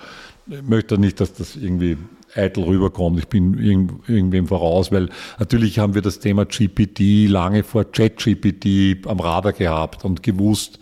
ich 0.47 0.63
möchte 0.63 0.99
nicht, 0.99 1.21
dass 1.21 1.33
das 1.33 1.57
irgendwie 1.57 1.97
eitel 2.35 2.65
rüberkommt. 2.65 3.19
Ich 3.19 3.29
bin 3.29 3.59
irgendwem 3.59 4.47
voraus, 4.47 4.93
weil 4.93 5.09
natürlich 5.39 5.79
haben 5.79 5.95
wir 5.95 6.03
das 6.03 6.21
Thema 6.21 6.45
GPT 6.45 7.29
lange 7.29 7.63
vor 7.63 7.85
ChatGPT 7.85 9.07
am 9.07 9.21
Radar 9.21 9.53
gehabt 9.53 10.05
und 10.05 10.23
gewusst, 10.23 10.79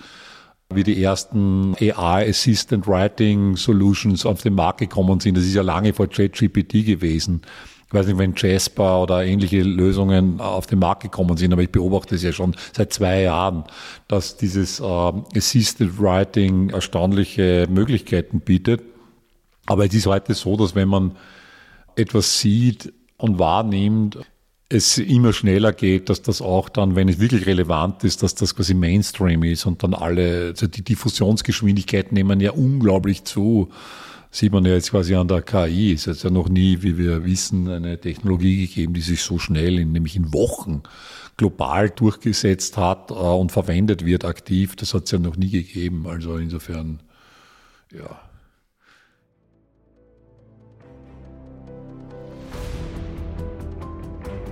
wie 0.73 0.83
die 0.83 1.03
ersten 1.03 1.75
AI 1.81 2.29
Assistant 2.29 2.87
Writing 2.87 3.57
Solutions 3.57 4.27
auf 4.27 4.43
den 4.43 4.55
Markt 4.55 4.81
gekommen 4.81 5.21
sind. 5.21 5.37
Das 5.37 5.45
ist 5.45 5.55
ja 5.55 5.63
lange 5.63 5.95
vor 5.95 6.09
ChatGPT 6.09 6.85
gewesen. 6.85 7.43
Ich 7.89 7.95
weiß 7.95 8.07
nicht, 8.07 8.19
wenn 8.19 8.35
Jasper 8.37 9.03
oder 9.03 9.25
ähnliche 9.25 9.63
Lösungen 9.63 10.41
auf 10.41 10.67
den 10.67 10.79
Markt 10.79 11.03
gekommen 11.03 11.39
sind, 11.39 11.55
aber 11.55 11.63
ich 11.63 11.71
beobachte 11.73 12.17
es 12.17 12.23
ja 12.23 12.33
schon 12.33 12.55
seit 12.77 12.93
zwei 12.93 13.23
Jahren, 13.23 13.65
dass 14.09 14.37
dieses 14.37 14.81
äh, 14.81 14.85
Assisted 14.85 15.99
Writing 15.99 16.69
erstaunliche 16.69 17.67
Möglichkeiten 17.71 18.41
bietet. 18.41 18.83
Aber 19.65 19.87
es 19.87 19.95
ist 19.95 20.07
heute 20.07 20.35
so, 20.35 20.57
dass 20.57 20.75
wenn 20.75 20.89
man 20.89 21.17
etwas 21.97 22.41
sieht 22.41 22.93
und 23.17 23.39
wahrnimmt, 23.39 24.19
es 24.69 24.99
immer 24.99 25.33
schneller 25.33 25.73
geht, 25.73 26.11
dass 26.11 26.21
das 26.21 26.43
auch 26.43 26.69
dann, 26.69 26.95
wenn 26.95 27.09
es 27.09 27.19
wirklich 27.19 27.47
relevant 27.47 28.05
ist, 28.05 28.23
dass 28.23 28.35
das 28.35 28.55
quasi 28.55 28.75
Mainstream 28.75 29.43
ist 29.45 29.65
und 29.65 29.83
dann 29.83 29.95
alle, 29.95 30.49
also 30.49 30.67
die 30.67 30.83
Diffusionsgeschwindigkeiten 30.83 32.15
nehmen 32.15 32.41
ja 32.41 32.51
unglaublich 32.51 33.25
zu. 33.25 33.71
Sieht 34.39 34.53
man 34.53 34.65
ja 34.65 34.75
jetzt 34.75 34.93
quasi 34.93 35.17
an 35.17 35.27
der 35.27 35.43
KI. 35.43 35.95
Es 35.95 36.07
hat 36.07 36.23
ja 36.23 36.31
noch 36.31 36.49
nie, 36.49 36.81
wie 36.83 36.97
wir 36.97 37.25
wissen, 37.25 37.69
eine 37.69 38.01
Technologie 38.01 38.69
gegeben, 38.69 38.95
die 38.95 39.01
sich 39.01 39.21
so 39.21 39.41
schnell, 39.41 39.81
in, 39.81 39.91
nämlich 39.91 40.15
in 40.15 40.33
Wochen, 40.33 40.85
global 41.37 41.91
durchgesetzt 41.91 42.77
hat 42.77 43.11
äh, 43.11 43.15
und 43.15 43.51
verwendet 43.51 44.05
wird 44.05 44.25
aktiv. 44.25 44.77
Das 44.77 44.95
hat 44.95 45.07
es 45.07 45.11
ja 45.11 45.19
noch 45.19 45.35
nie 45.35 45.51
gegeben. 45.51 46.07
Also 46.07 46.37
insofern, 46.37 47.01
ja, 47.93 48.21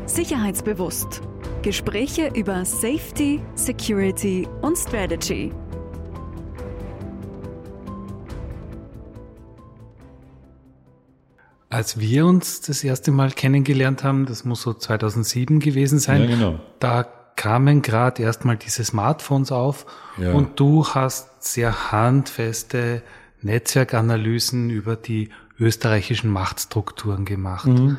Sicherheitsbewusst. 0.07 1.23
Gespräche 1.63 2.33
über 2.35 2.65
Safety, 2.65 3.41
Security 3.55 4.49
und 4.63 4.77
Strategy. 4.77 5.53
Als 11.77 12.01
wir 12.01 12.25
uns 12.25 12.63
das 12.63 12.83
erste 12.83 13.11
Mal 13.11 13.33
kennengelernt 13.33 14.03
haben, 14.03 14.25
das 14.25 14.47
muss 14.47 14.63
so 14.63 14.73
2007 14.73 15.61
gewesen 15.61 15.99
sein, 15.99 16.23
ja, 16.23 16.27
genau. 16.27 16.61
da 16.79 17.03
kamen 17.03 17.83
gerade 17.83 18.23
erstmal 18.23 18.57
diese 18.57 18.83
Smartphones 18.83 19.53
auf 19.53 19.85
ja. 20.17 20.33
und 20.33 20.59
du 20.59 20.87
hast 20.87 21.43
sehr 21.43 21.93
handfeste 21.93 23.03
Netzwerkanalysen 23.43 24.71
über 24.71 24.97
die 24.97 25.29
österreichischen 25.61 26.31
Machtstrukturen 26.31 27.27
gemacht. 27.27 27.67
Mhm. 27.67 27.99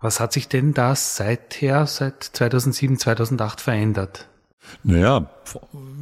Was 0.00 0.18
hat 0.18 0.32
sich 0.32 0.48
denn 0.48 0.74
da 0.74 0.96
seither, 0.96 1.86
seit 1.86 2.24
2007, 2.24 2.98
2008 2.98 3.60
verändert? 3.60 4.26
Naja, 4.82 5.30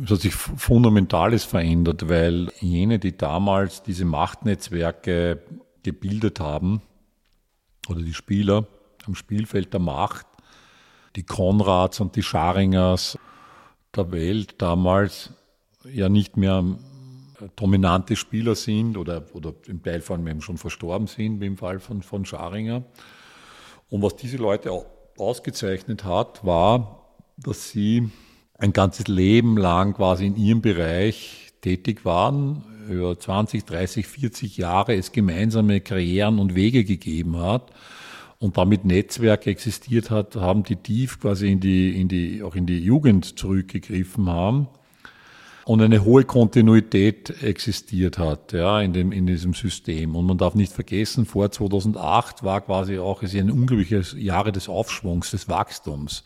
es 0.02 0.11
hat 0.11 0.20
sich 0.23 0.34
Fundamentales 0.34 1.44
verändert, 1.44 2.08
weil 2.08 2.49
jene, 2.61 2.99
die 2.99 3.14
damals 3.14 3.82
diese 3.82 4.06
Machtnetzwerke 4.06 5.42
gebildet 5.82 6.40
haben, 6.40 6.80
oder 7.88 8.03
die 8.03 8.14
Spieler 8.14 8.67
am 9.07 9.14
Spielfeld 9.14 9.73
der 9.73 9.81
Macht, 9.81 10.26
die 11.17 11.25
Konrads 11.25 12.00
und 12.00 12.17
die 12.17 12.23
Scharingers 12.23 13.19
der 13.95 14.11
Welt 14.12 14.61
damals 14.61 15.31
ja 15.85 16.09
nicht 16.09 16.37
mehr 16.37 16.64
dominante 17.57 18.17
Spieler 18.17 18.55
sind 18.55 18.97
oder, 18.97 19.25
oder 19.35 19.55
im 19.67 19.83
Teilfall 19.83 20.26
eben 20.26 20.41
schon 20.41 20.57
verstorben 20.57 21.07
sind, 21.07 21.41
wie 21.41 21.47
im 21.47 21.57
Fall 21.57 21.79
von, 21.79 22.03
von 22.03 22.25
Scharinger, 22.25 22.85
und 23.91 24.03
was 24.03 24.17
diese 24.17 24.38
Leute 24.38 24.73
ausgezeichnet 25.19 26.05
hat, 26.05 26.45
war, 26.45 27.05
dass 27.37 27.71
sie 27.71 28.11
ein 28.55 28.73
ganzes 28.73 29.09
Leben 29.09 29.57
lang 29.57 29.95
quasi 29.95 30.26
in 30.26 30.37
ihrem 30.37 30.62
Bereich 30.62 31.53
tätig 31.61 32.05
waren, 32.05 32.64
über 32.88 33.19
20, 33.19 33.64
30, 33.64 34.07
40 34.07 34.57
Jahre 34.57 34.95
es 34.95 35.12
gemeinsame 35.12 35.81
Karrieren 35.81 36.38
und 36.38 36.55
Wege 36.55 36.85
gegeben 36.85 37.38
hat 37.38 37.73
und 38.38 38.57
damit 38.59 38.85
Netzwerke 38.85 39.50
existiert 39.50 40.11
hat, 40.11 40.37
haben 40.37 40.64
die 40.64 40.76
tief 40.76 41.21
quasi 41.21 41.50
in 41.50 41.61
die, 41.61 42.00
in 42.00 42.09
die, 42.09 42.43
auch 42.43 42.55
in 42.55 42.67
die 42.67 42.79
Jugend 42.79 43.38
zurückgegriffen 43.38 44.29
haben 44.29 44.69
und 45.64 45.81
eine 45.81 46.05
hohe 46.05 46.25
Kontinuität 46.25 47.43
existiert 47.43 48.19
hat, 48.19 48.53
ja, 48.53 48.81
in 48.81 48.93
dem, 48.93 49.12
in 49.12 49.26
diesem 49.26 49.55
System. 49.55 50.14
Und 50.14 50.26
man 50.26 50.38
darf 50.38 50.55
nicht 50.55 50.73
vergessen, 50.73 51.25
vor 51.25 51.50
2008 51.50 52.43
war 52.43 52.61
quasi 52.61 52.99
auch, 52.99 53.23
ein 53.23 53.50
unglaubliches 53.50 54.14
Jahre 54.19 54.53
des 54.53 54.69
Aufschwungs, 54.69 55.31
des 55.31 55.49
Wachstums. 55.49 56.25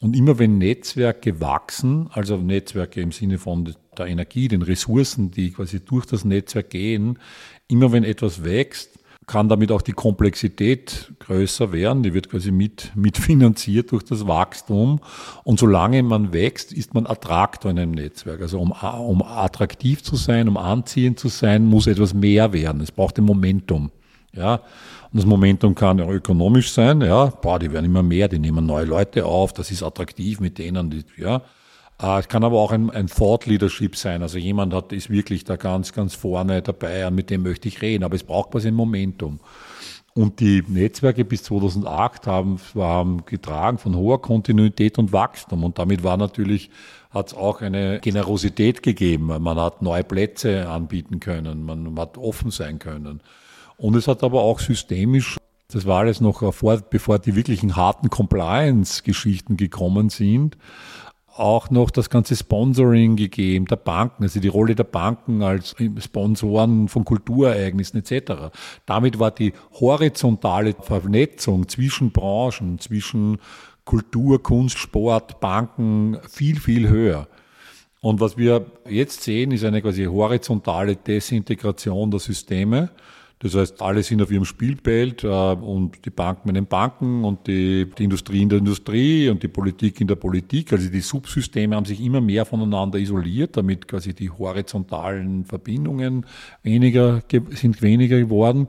Und 0.00 0.14
immer 0.14 0.38
wenn 0.38 0.58
Netzwerke 0.58 1.40
wachsen, 1.40 2.08
also 2.12 2.36
Netzwerke 2.36 3.00
im 3.00 3.12
Sinne 3.12 3.38
von 3.38 3.74
der 3.96 4.06
Energie, 4.06 4.48
den 4.48 4.62
Ressourcen, 4.62 5.30
die 5.30 5.50
quasi 5.50 5.84
durch 5.84 6.06
das 6.06 6.24
Netzwerk 6.24 6.70
gehen, 6.70 7.18
immer 7.66 7.90
wenn 7.92 8.04
etwas 8.04 8.44
wächst, 8.44 8.98
kann 9.28 9.48
damit 9.48 9.70
auch 9.70 9.82
die 9.82 9.92
Komplexität 9.92 11.12
größer 11.18 11.70
werden. 11.72 12.02
Die 12.02 12.14
wird 12.14 12.30
quasi 12.30 12.50
mit, 12.50 12.92
mitfinanziert 12.94 13.92
durch 13.92 14.02
das 14.02 14.26
Wachstum. 14.26 15.00
Und 15.44 15.60
solange 15.60 16.02
man 16.02 16.32
wächst, 16.32 16.72
ist 16.72 16.94
man 16.94 17.06
Attraktor 17.06 17.70
in 17.70 17.78
einem 17.78 17.92
Netzwerk. 17.92 18.40
Also 18.40 18.58
um, 18.58 18.72
um 18.72 19.22
attraktiv 19.22 20.02
zu 20.02 20.16
sein, 20.16 20.48
um 20.48 20.56
anziehend 20.56 21.18
zu 21.18 21.28
sein, 21.28 21.66
muss 21.66 21.86
etwas 21.86 22.14
mehr 22.14 22.52
werden. 22.54 22.80
Es 22.80 22.90
braucht 22.90 23.18
ein 23.18 23.24
Momentum. 23.24 23.90
Ja. 24.32 24.62
Und 25.12 25.18
das 25.18 25.26
Momentum 25.26 25.74
kann 25.74 25.98
ja 25.98 26.08
ökonomisch 26.08 26.72
sein. 26.72 27.00
Ja. 27.00 27.26
Boah, 27.26 27.58
die 27.58 27.72
werden 27.72 27.86
immer 27.86 28.02
mehr, 28.02 28.28
die 28.28 28.38
nehmen 28.38 28.66
neue 28.66 28.84
Leute 28.84 29.24
auf. 29.24 29.52
Das 29.52 29.70
ist 29.70 29.82
attraktiv 29.82 30.40
mit 30.40 30.58
denen, 30.58 30.90
die, 30.90 31.04
ja. 31.16 31.42
Äh, 32.00 32.20
es 32.20 32.28
kann 32.28 32.44
aber 32.44 32.58
auch 32.58 32.72
ein, 32.72 32.90
ein 32.90 33.06
Thought 33.06 33.46
Leadership 33.46 33.96
sein. 33.96 34.22
Also 34.22 34.38
jemand 34.38 34.74
hat, 34.74 34.92
ist 34.92 35.10
wirklich 35.10 35.44
da 35.44 35.56
ganz, 35.56 35.92
ganz 35.92 36.14
vorne 36.14 36.62
dabei 36.62 37.06
und 37.06 37.14
mit 37.14 37.30
dem 37.30 37.42
möchte 37.42 37.68
ich 37.68 37.82
reden. 37.82 38.04
Aber 38.04 38.16
es 38.16 38.24
braucht 38.24 38.50
quasi 38.50 38.68
ein 38.68 38.74
Momentum. 38.74 39.40
Und 40.14 40.40
die 40.40 40.64
Netzwerke 40.66 41.24
bis 41.24 41.44
2008 41.44 42.26
haben, 42.26 42.60
waren 42.74 43.24
getragen 43.24 43.78
von 43.78 43.94
hoher 43.94 44.20
Kontinuität 44.20 44.98
und 44.98 45.12
Wachstum. 45.12 45.62
Und 45.62 45.78
damit 45.78 46.02
war 46.02 46.16
natürlich, 46.16 46.70
hat 47.10 47.28
es 47.28 47.34
auch 47.34 47.60
eine 47.60 48.00
Generosität 48.00 48.82
gegeben. 48.82 49.26
Man 49.26 49.58
hat 49.58 49.80
neue 49.80 50.02
Plätze 50.02 50.68
anbieten 50.68 51.20
können. 51.20 51.64
Man 51.64 51.96
hat 51.98 52.18
offen 52.18 52.50
sein 52.50 52.78
können. 52.80 53.20
Und 53.78 53.96
es 53.96 54.06
hat 54.06 54.22
aber 54.22 54.42
auch 54.42 54.60
systemisch 54.60 55.38
das 55.70 55.84
war 55.84 55.98
alles 55.98 56.22
noch 56.22 56.54
vor, 56.54 56.78
bevor 56.78 57.18
die 57.18 57.36
wirklichen 57.36 57.76
harten 57.76 58.08
Compliance-Geschichten 58.08 59.58
gekommen 59.58 60.08
sind, 60.08 60.56
auch 61.36 61.70
noch 61.70 61.90
das 61.90 62.08
ganze 62.08 62.34
Sponsoring 62.36 63.16
gegeben 63.16 63.66
der 63.66 63.76
Banken, 63.76 64.22
also 64.22 64.40
die 64.40 64.48
Rolle 64.48 64.74
der 64.74 64.84
Banken 64.84 65.42
als 65.42 65.76
Sponsoren 65.98 66.88
von 66.88 67.04
Kulturereignissen 67.04 68.00
etc. 68.00 68.50
Damit 68.86 69.18
war 69.18 69.30
die 69.30 69.52
horizontale 69.78 70.74
Vernetzung 70.80 71.68
zwischen 71.68 72.12
Branchen, 72.12 72.78
zwischen 72.78 73.38
Kultur, 73.84 74.42
Kunst, 74.42 74.78
Sport, 74.78 75.38
Banken 75.38 76.16
viel, 76.28 76.58
viel 76.58 76.88
höher. 76.88 77.28
Und 78.00 78.20
was 78.20 78.38
wir 78.38 78.66
jetzt 78.88 79.22
sehen, 79.22 79.50
ist 79.50 79.64
eine 79.64 79.82
quasi 79.82 80.06
horizontale 80.06 80.96
Desintegration 80.96 82.10
der 82.10 82.20
Systeme. 82.20 82.90
Das 83.40 83.54
heißt, 83.54 83.80
alle 83.80 84.02
sind 84.02 84.20
auf 84.20 84.32
ihrem 84.32 84.44
Spielfeld 84.44 85.22
äh, 85.22 85.28
und 85.28 86.04
die 86.04 86.10
Banken 86.10 86.48
in 86.48 86.54
den 86.56 86.66
Banken 86.66 87.24
und 87.24 87.46
die, 87.46 87.88
die 87.96 88.04
Industrie 88.04 88.42
in 88.42 88.48
der 88.48 88.58
Industrie 88.58 89.28
und 89.28 89.42
die 89.42 89.48
Politik 89.48 90.00
in 90.00 90.08
der 90.08 90.16
Politik. 90.16 90.72
Also 90.72 90.90
die 90.90 91.00
Subsysteme 91.00 91.76
haben 91.76 91.84
sich 91.84 92.00
immer 92.00 92.20
mehr 92.20 92.44
voneinander 92.44 92.98
isoliert, 92.98 93.56
damit 93.56 93.86
quasi 93.86 94.12
die 94.12 94.30
horizontalen 94.30 95.44
Verbindungen 95.44 96.26
weniger, 96.64 97.22
sind 97.50 97.80
weniger 97.80 98.18
geworden. 98.18 98.66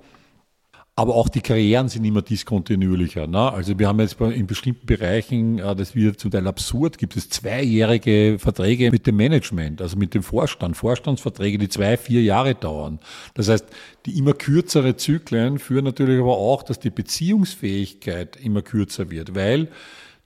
Aber 0.99 1.15
auch 1.15 1.29
die 1.29 1.39
Karrieren 1.39 1.87
sind 1.87 2.03
immer 2.03 2.21
diskontinuierlicher. 2.21 3.25
Ne? 3.25 3.53
Also 3.53 3.79
wir 3.79 3.87
haben 3.87 4.01
jetzt 4.01 4.19
in 4.19 4.47
bestimmten 4.47 4.85
Bereichen, 4.85 5.57
äh, 5.57 5.73
das 5.73 5.95
wird 5.95 6.19
zum 6.19 6.29
Teil 6.29 6.45
absurd, 6.45 6.97
gibt 6.97 7.15
es 7.15 7.29
zweijährige 7.29 8.35
Verträge 8.37 8.91
mit 8.91 9.07
dem 9.07 9.15
Management, 9.15 9.81
also 9.81 9.95
mit 9.95 10.13
dem 10.13 10.23
Vorstand, 10.23 10.75
Vorstandsverträge, 10.75 11.57
die 11.57 11.69
zwei, 11.69 11.95
vier 11.95 12.21
Jahre 12.21 12.53
dauern. 12.53 12.99
Das 13.33 13.47
heißt, 13.47 13.65
die 14.05 14.17
immer 14.17 14.33
kürzere 14.33 14.97
Zyklen 14.97 15.57
führen 15.57 15.85
natürlich 15.85 16.19
aber 16.19 16.35
auch, 16.35 16.63
dass 16.63 16.81
die 16.81 16.89
Beziehungsfähigkeit 16.89 18.35
immer 18.35 18.61
kürzer 18.61 19.09
wird, 19.09 19.35
weil 19.35 19.69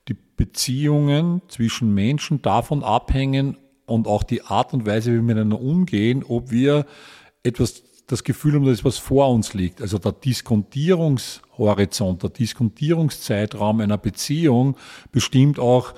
die 0.07 0.15
Beziehungen 0.15 1.43
zwischen 1.49 1.93
Menschen 1.93 2.41
davon 2.41 2.83
abhängen 2.83 3.57
und 3.85 4.07
auch 4.07 4.23
die 4.23 4.41
Art 4.41 4.73
und 4.73 4.87
Weise, 4.87 5.11
wie 5.11 5.17
wir 5.17 5.21
miteinander 5.21 5.61
umgehen, 5.61 6.23
ob 6.27 6.49
wir 6.49 6.87
etwas 7.43 7.83
das 8.07 8.23
Gefühl 8.23 8.55
haben, 8.55 8.65
dass 8.65 8.85
was 8.85 8.97
vor 8.97 9.29
uns 9.29 9.53
liegt. 9.53 9.81
Also 9.81 9.97
der 9.97 10.11
Diskontierungshorizont, 10.11 12.23
der 12.23 12.29
Diskontierungszeitraum 12.29 13.79
einer 13.79 13.97
Beziehung 13.97 14.75
bestimmt 15.11 15.59
auch, 15.59 15.93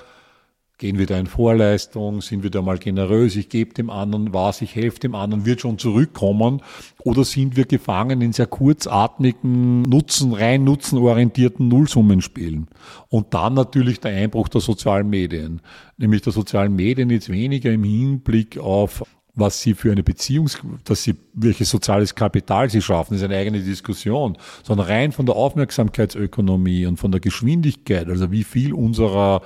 gehen 0.78 0.98
wir 0.98 1.06
da 1.06 1.18
in 1.18 1.26
Vorleistung, 1.26 2.20
sind 2.20 2.42
wir 2.42 2.50
da 2.50 2.60
mal 2.60 2.76
generös, 2.78 3.34
ich 3.36 3.48
gebe 3.48 3.72
dem 3.72 3.88
anderen 3.88 4.34
was, 4.34 4.60
ich 4.60 4.74
helfe 4.74 5.00
dem 5.00 5.14
anderen, 5.14 5.46
wird 5.46 5.62
schon 5.62 5.78
zurückkommen, 5.78 6.60
oder 7.02 7.24
sind 7.24 7.56
wir 7.56 7.64
gefangen 7.64 8.20
in 8.20 8.34
sehr 8.34 8.46
kurzatmigen, 8.46 9.80
nutzen, 9.82 10.34
rein 10.34 10.64
nutzenorientierten 10.64 11.68
Nullsummenspielen. 11.68 12.68
Und 13.08 13.32
dann 13.32 13.54
natürlich 13.54 14.00
der 14.00 14.12
Einbruch 14.12 14.48
der 14.48 14.60
sozialen 14.60 15.08
Medien, 15.08 15.62
nämlich 15.96 16.20
der 16.22 16.34
sozialen 16.34 16.76
Medien 16.76 17.08
jetzt 17.08 17.30
weniger 17.30 17.72
im 17.72 17.84
Hinblick 17.84 18.58
auf 18.58 19.02
was 19.36 19.60
sie 19.60 19.74
für 19.74 19.92
eine 19.92 20.02
Beziehung, 20.02 20.50
dass 20.84 21.02
sie, 21.02 21.14
welches 21.34 21.70
soziales 21.70 22.14
Kapital 22.14 22.70
sie 22.70 22.82
schaffen, 22.82 23.14
ist 23.14 23.22
eine 23.22 23.36
eigene 23.36 23.60
Diskussion, 23.60 24.36
sondern 24.64 24.86
rein 24.86 25.12
von 25.12 25.26
der 25.26 25.36
Aufmerksamkeitsökonomie 25.36 26.86
und 26.86 26.96
von 26.96 27.12
der 27.12 27.20
Geschwindigkeit, 27.20 28.08
also 28.08 28.32
wie 28.32 28.44
viel 28.44 28.72
unserer 28.72 29.42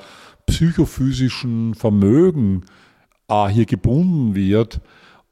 psychophysischen 0.47 1.75
Vermögen 1.75 2.64
äh, 3.28 3.49
hier 3.49 3.66
gebunden 3.66 4.35
wird 4.35 4.80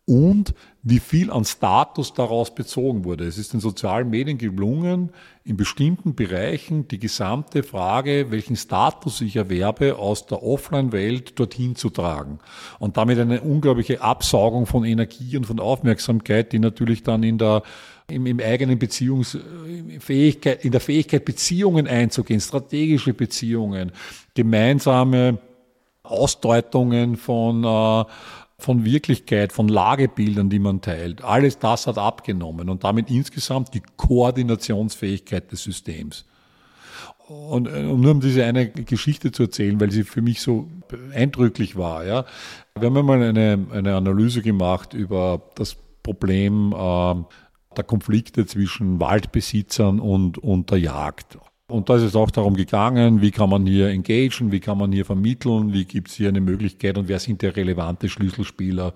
und 0.05 0.55
wie 0.83 1.01
viel 1.01 1.31
an 1.31 1.45
Status 1.45 2.15
daraus 2.15 2.55
bezogen 2.55 3.05
wurde. 3.05 3.27
Es 3.27 3.37
ist 3.37 3.53
den 3.53 3.61
sozialen 3.61 4.11
Medien 4.11 4.39
gelungen, 4.39 5.11
in 5.45 5.57
bestimmten 5.57 6.15
Bereichen 6.15 6.87
die 6.89 6.99
gesamte 6.99 7.63
Frage, 7.63 8.31
welchen 8.31 8.55
Status 8.55 9.21
ich 9.21 9.37
erwerbe, 9.37 9.97
aus 9.97 10.27
der 10.27 10.43
Offline-Welt 10.43 11.39
dorthin 11.39 11.75
zu 11.75 11.91
tragen. 11.91 12.39
Und 12.79 12.97
damit 12.97 13.19
eine 13.19 13.41
unglaubliche 13.41 14.03
Absaugung 14.03 14.67
von 14.67 14.85
Energie 14.85 15.37
und 15.37 15.47
von 15.47 15.59
Aufmerksamkeit, 15.59 16.53
die 16.53 16.59
natürlich 16.59 17.03
dann 17.03 17.23
in 17.23 17.39
der 17.39 17.63
im, 18.11 18.25
im 18.27 18.41
eigenen 18.41 18.79
Beziehungsfähigkeit, 18.79 20.65
in 20.65 20.73
der 20.73 20.81
Fähigkeit, 20.81 21.25
Beziehungen 21.25 21.87
einzugehen, 21.87 22.41
strategische 22.41 23.13
Beziehungen, 23.13 23.93
gemeinsame 24.35 25.39
Ausdeutungen 26.03 27.17
von 27.17 27.65
äh, 27.65 28.05
von 28.61 28.85
Wirklichkeit, 28.85 29.53
von 29.53 29.69
Lagebildern, 29.69 30.51
die 30.51 30.59
man 30.59 30.81
teilt. 30.81 31.23
Alles 31.23 31.59
das 31.59 31.87
hat 31.87 31.97
abgenommen 31.97 32.69
und 32.69 32.85
damit 32.85 33.11
insgesamt 33.11 33.73
die 33.73 33.83
Koordinationsfähigkeit 33.97 35.51
des 35.53 35.63
Systems. 35.63 36.25
Und, 37.29 37.69
und 37.69 38.01
nur 38.01 38.13
um 38.13 38.21
diese 38.21 38.45
eine 38.45 38.69
Geschichte 38.71 39.33
zu 39.33 39.45
erzählen, 39.45 39.79
weil 39.81 39.91
sie 39.91 40.03
für 40.03 40.23
mich 40.23 40.41
so 40.41 40.69
eindrücklich 41.13 41.77
war. 41.77 42.05
Ja. 42.05 42.25
Wir 42.79 42.87
haben 42.87 42.97
einmal 42.97 43.23
eine, 43.23 43.67
eine 43.71 43.95
Analyse 43.95 44.43
gemacht 44.43 44.95
über 44.95 45.43
das 45.55 45.77
Problem 46.03 46.73
äh, 46.73 47.15
der 47.77 47.85
Konflikte 47.85 48.47
zwischen 48.47 48.99
Waldbesitzern 48.99 50.01
und, 50.01 50.39
und 50.39 50.71
der 50.71 50.79
Jagd. 50.79 51.39
Und 51.71 51.91
da 51.91 51.97
ist 51.97 52.03
es 52.03 52.17
auch 52.17 52.31
darum 52.31 52.57
gegangen, 52.57 53.21
wie 53.21 53.31
kann 53.31 53.51
man 53.51 53.67
hier 53.67 53.89
engagieren, 53.89 54.53
wie 54.53 54.61
kann 54.61 54.79
man 54.79 54.91
hier 54.91 55.05
vermitteln, 55.05 55.75
wie 55.75 55.85
gibt 55.85 56.09
es 56.09 56.15
hier 56.15 56.29
eine 56.29 56.41
Möglichkeit 56.41 56.97
und 56.97 57.09
wer 57.09 57.19
sind 57.19 57.43
der 57.43 57.57
relevante 57.57 58.09
Schlüsselspieler 58.09 58.95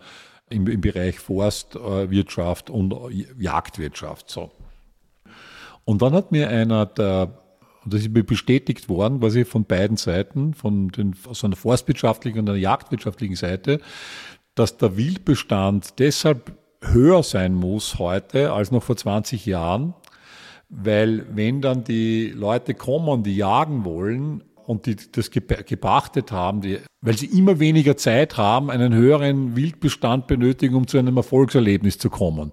im, 0.48 0.66
im 0.66 0.80
Bereich 0.80 1.18
Forstwirtschaft 1.18 2.70
und 2.70 2.94
Jagdwirtschaft. 3.38 4.30
So. 4.30 4.50
Und 5.84 6.00
dann 6.00 6.14
hat 6.14 6.32
mir 6.32 6.48
einer 6.48 6.86
der 6.86 7.38
und 7.84 7.92
das 7.92 8.02
ist 8.02 8.12
mir 8.12 8.22
bestätigt 8.22 8.88
worden, 8.88 9.20
quasi 9.20 9.44
von 9.44 9.64
beiden 9.64 9.96
Seiten, 9.96 10.54
von 10.54 10.90
den, 10.90 11.16
aus 11.28 11.44
einer 11.44 11.56
forstwirtschaftlichen 11.56 12.38
und 12.38 12.48
einer 12.48 12.58
jagdwirtschaftlichen 12.58 13.36
Seite, 13.36 13.80
dass 14.54 14.76
der 14.76 14.96
Wildbestand 14.96 15.98
deshalb 15.98 16.56
höher 16.80 17.22
sein 17.22 17.54
muss 17.54 17.98
heute 17.98 18.52
als 18.52 18.70
noch 18.70 18.82
vor 18.82 18.96
20 18.96 19.46
Jahren, 19.46 19.94
weil 20.72 21.26
wenn 21.34 21.60
dann 21.60 21.84
die 21.84 22.30
Leute 22.30 22.72
kommen, 22.74 23.22
die 23.22 23.36
jagen 23.36 23.84
wollen 23.84 24.42
und 24.66 24.86
die 24.86 24.96
das 25.12 25.30
gepachtet 25.30 26.32
haben, 26.32 26.62
die, 26.62 26.78
weil 27.02 27.16
sie 27.16 27.26
immer 27.26 27.60
weniger 27.60 27.96
Zeit 27.96 28.38
haben, 28.38 28.70
einen 28.70 28.94
höheren 28.94 29.54
Wildbestand 29.54 30.26
benötigen, 30.26 30.74
um 30.74 30.86
zu 30.86 30.98
einem 30.98 31.16
Erfolgserlebnis 31.18 31.98
zu 31.98 32.08
kommen. 32.08 32.52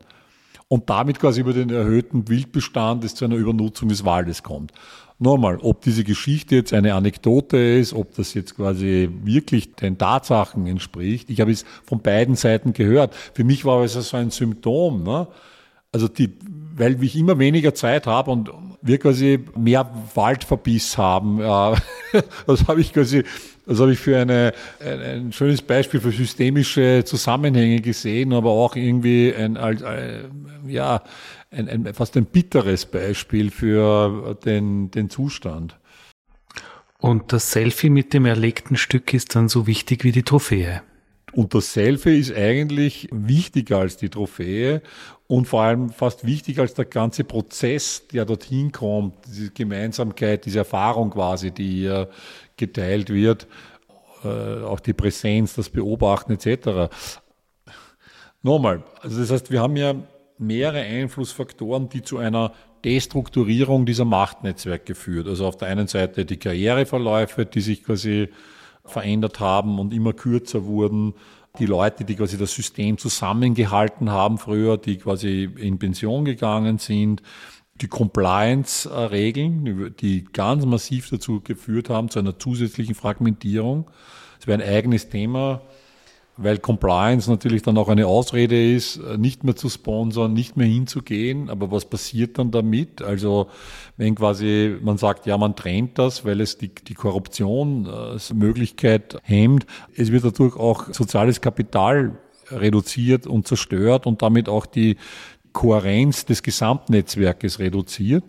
Und 0.68 0.90
damit 0.90 1.20
quasi 1.20 1.42
über 1.42 1.54
den 1.54 1.70
erhöhten 1.70 2.28
Wildbestand 2.28 3.04
es 3.04 3.16
zu 3.16 3.26
einer 3.26 3.38
Übernutzung 3.38 3.90
des 3.90 4.06
Waldes 4.06 4.44
kommt. 4.44 4.74
Nochmal, 5.18 5.58
ob 5.62 5.82
diese 5.82 6.04
Geschichte 6.04 6.56
jetzt 6.56 6.74
eine 6.74 6.94
Anekdote 6.94 7.58
ist, 7.58 7.94
ob 7.94 8.16
das 8.16 8.34
jetzt 8.34 8.56
quasi 8.56 9.10
wirklich 9.24 9.76
den 9.76 9.98
Tatsachen 9.98 10.68
entspricht. 10.68 11.30
Ich 11.30 11.42
habe 11.42 11.52
es 11.52 11.66
von 11.86 12.02
beiden 12.02 12.36
Seiten 12.36 12.74
gehört. 12.74 13.16
Für 13.34 13.44
mich 13.44 13.66
war 13.66 13.84
es 13.84 13.94
so 13.94 14.18
ein 14.18 14.30
Symptom. 14.30 15.04
Ne? 15.04 15.28
Also 15.92 16.08
die, 16.08 16.30
weil 16.80 17.04
ich 17.04 17.16
immer 17.16 17.38
weniger 17.38 17.76
Zeit 17.76 18.08
habe 18.08 18.32
und 18.32 18.50
wir 18.82 18.98
quasi 18.98 19.40
mehr 19.56 19.90
Waldverbiss 20.16 20.98
haben. 20.98 21.42
Das 22.48 22.68
habe 22.68 22.82
ich 22.82 22.92
quasi, 22.92 23.24
das 23.68 23.80
habe 23.80 23.94
ich 23.94 24.00
für 24.00 24.18
eine, 24.18 24.52
ein, 24.80 25.32
schönes 25.32 25.62
Beispiel 25.62 26.00
für 26.00 26.12
systemische 26.12 27.04
Zusammenhänge 27.06 27.82
gesehen, 27.82 28.34
aber 28.34 28.50
auch 28.50 28.76
irgendwie 28.76 29.32
ein 29.32 29.56
ja, 30.66 31.04
ein, 31.52 31.70
ein, 31.70 31.94
fast 31.94 32.18
ein 32.18 32.26
bitteres 32.26 32.88
Beispiel 32.88 33.52
für 33.52 34.36
den, 34.44 34.90
den 34.90 35.12
Zustand. 35.12 35.78
Und 36.98 37.32
das 37.32 37.52
Selfie 37.52 37.90
mit 37.90 38.14
dem 38.14 38.26
erlegten 38.26 38.76
Stück 38.76 39.14
ist 39.14 39.36
dann 39.36 39.50
so 39.50 39.68
wichtig 39.68 40.04
wie 40.04 40.12
die 40.12 40.24
Trophäe. 40.24 40.82
Und 41.34 41.54
das 41.54 41.74
Selfie 41.74 42.20
ist 42.20 42.34
eigentlich 42.36 43.08
wichtiger 43.12 43.80
als 43.80 43.98
die 43.98 44.10
Trophäe 44.10 44.82
und 45.28 45.46
vor 45.46 45.62
allem 45.62 45.90
fast 45.90 46.26
wichtiger 46.26 46.64
als 46.64 46.74
der 46.74 46.86
ganze 46.86 47.24
Prozess, 47.24 48.08
der 48.08 48.26
dorthin 48.26 48.72
kommt, 48.72 49.14
diese 49.28 49.52
Gemeinsamkeit, 49.52 50.46
diese 50.46 50.60
Erfahrung 50.60 51.12
quasi, 51.12 51.52
die 51.52 51.82
hier 51.82 52.10
geteilt 52.58 53.10
wird, 53.10 53.48
äh, 54.24 54.64
auch 54.64 54.80
die 54.80 54.94
Präsenz, 54.94 55.56
das 55.56 55.70
Beobachten 55.70 56.34
etc. 56.34 56.92
Nochmal, 58.42 58.84
also 59.02 59.20
das 59.20 59.32
heißt, 59.32 59.52
wir 59.52 59.62
haben 59.62 59.76
ja 59.76 59.96
mehrere 60.40 60.82
Einflussfaktoren, 60.82 61.90
die 61.90 62.02
zu 62.02 62.18
einer 62.18 62.54
Destrukturierung 62.84 63.86
dieser 63.86 64.06
Machtnetzwerke 64.06 64.96
führt. 64.96 65.28
Also 65.28 65.46
auf 65.46 65.58
der 65.58 65.68
einen 65.68 65.88
Seite 65.88 66.26
die 66.26 66.38
Karriereverläufe, 66.38 67.46
die 67.46 67.62
sich 67.62 67.84
quasi 67.84 68.30
verändert 68.90 69.40
haben 69.40 69.80
und 69.80 69.94
immer 69.94 70.14
kürzer 70.14 70.66
wurden 70.66 71.14
die 71.58 71.66
Leute, 71.66 72.06
die 72.06 72.16
quasi 72.16 72.38
das 72.38 72.54
System 72.54 72.98
zusammengehalten 72.98 74.12
haben 74.12 74.38
früher, 74.38 74.78
die 74.78 74.98
quasi 74.98 75.50
in 75.58 75.80
Pension 75.80 76.26
gegangen 76.26 76.78
sind, 76.78 77.24
die 77.82 77.88
Compliance-Regeln, 77.88 79.96
die 80.00 80.26
ganz 80.26 80.66
massiv 80.66 81.10
dazu 81.10 81.42
geführt 81.42 81.90
haben, 81.90 82.10
zu 82.10 82.20
einer 82.20 82.38
zusätzlichen 82.38 82.96
Fragmentierung. 82.96 83.90
Das 84.38 84.48
wäre 84.48 84.62
ein 84.62 84.70
eigenes 84.70 85.10
Thema, 85.10 85.62
weil 86.42 86.58
Compliance 86.58 87.30
natürlich 87.30 87.64
dann 87.64 87.78
auch 87.78 87.90
eine 87.90 88.08
Ausrede 88.08 88.74
ist, 88.74 88.98
nicht 89.18 89.44
mehr 89.44 89.58
zu 89.58 89.68
sponsern, 89.70 90.32
nicht 90.34 90.56
mehr 90.56 90.68
hinzugehen. 90.68 91.50
Aber 91.50 91.70
was 91.70 91.84
passiert 91.86 92.38
dann 92.38 92.52
damit? 92.52 93.02
Also 93.02 93.50
wenn 93.98 94.16
quasi 94.16 94.78
man 94.82 94.98
sagt, 94.98 95.26
ja, 95.26 95.38
man 95.38 95.58
trennt 95.58 96.00
das, 96.00 96.24
weil 96.24 96.40
es 96.40 96.58
die, 96.58 96.70
die 96.70 96.94
Korruptionsmöglichkeit 96.94 99.18
hemmt, 99.24 99.66
es 99.96 100.14
wird 100.14 100.24
dadurch 100.24 100.56
auch 100.56 100.94
soziales 100.94 101.42
Kapital 101.42 102.18
reduziert 102.50 103.28
und 103.28 103.46
zerstört 103.48 104.08
und 104.08 104.22
damit 104.22 104.48
auch 104.48 104.66
die 104.66 104.96
Kohärenz 105.52 106.24
des 106.26 106.42
Gesamtnetzwerkes 106.42 107.60
reduziert 107.60 108.24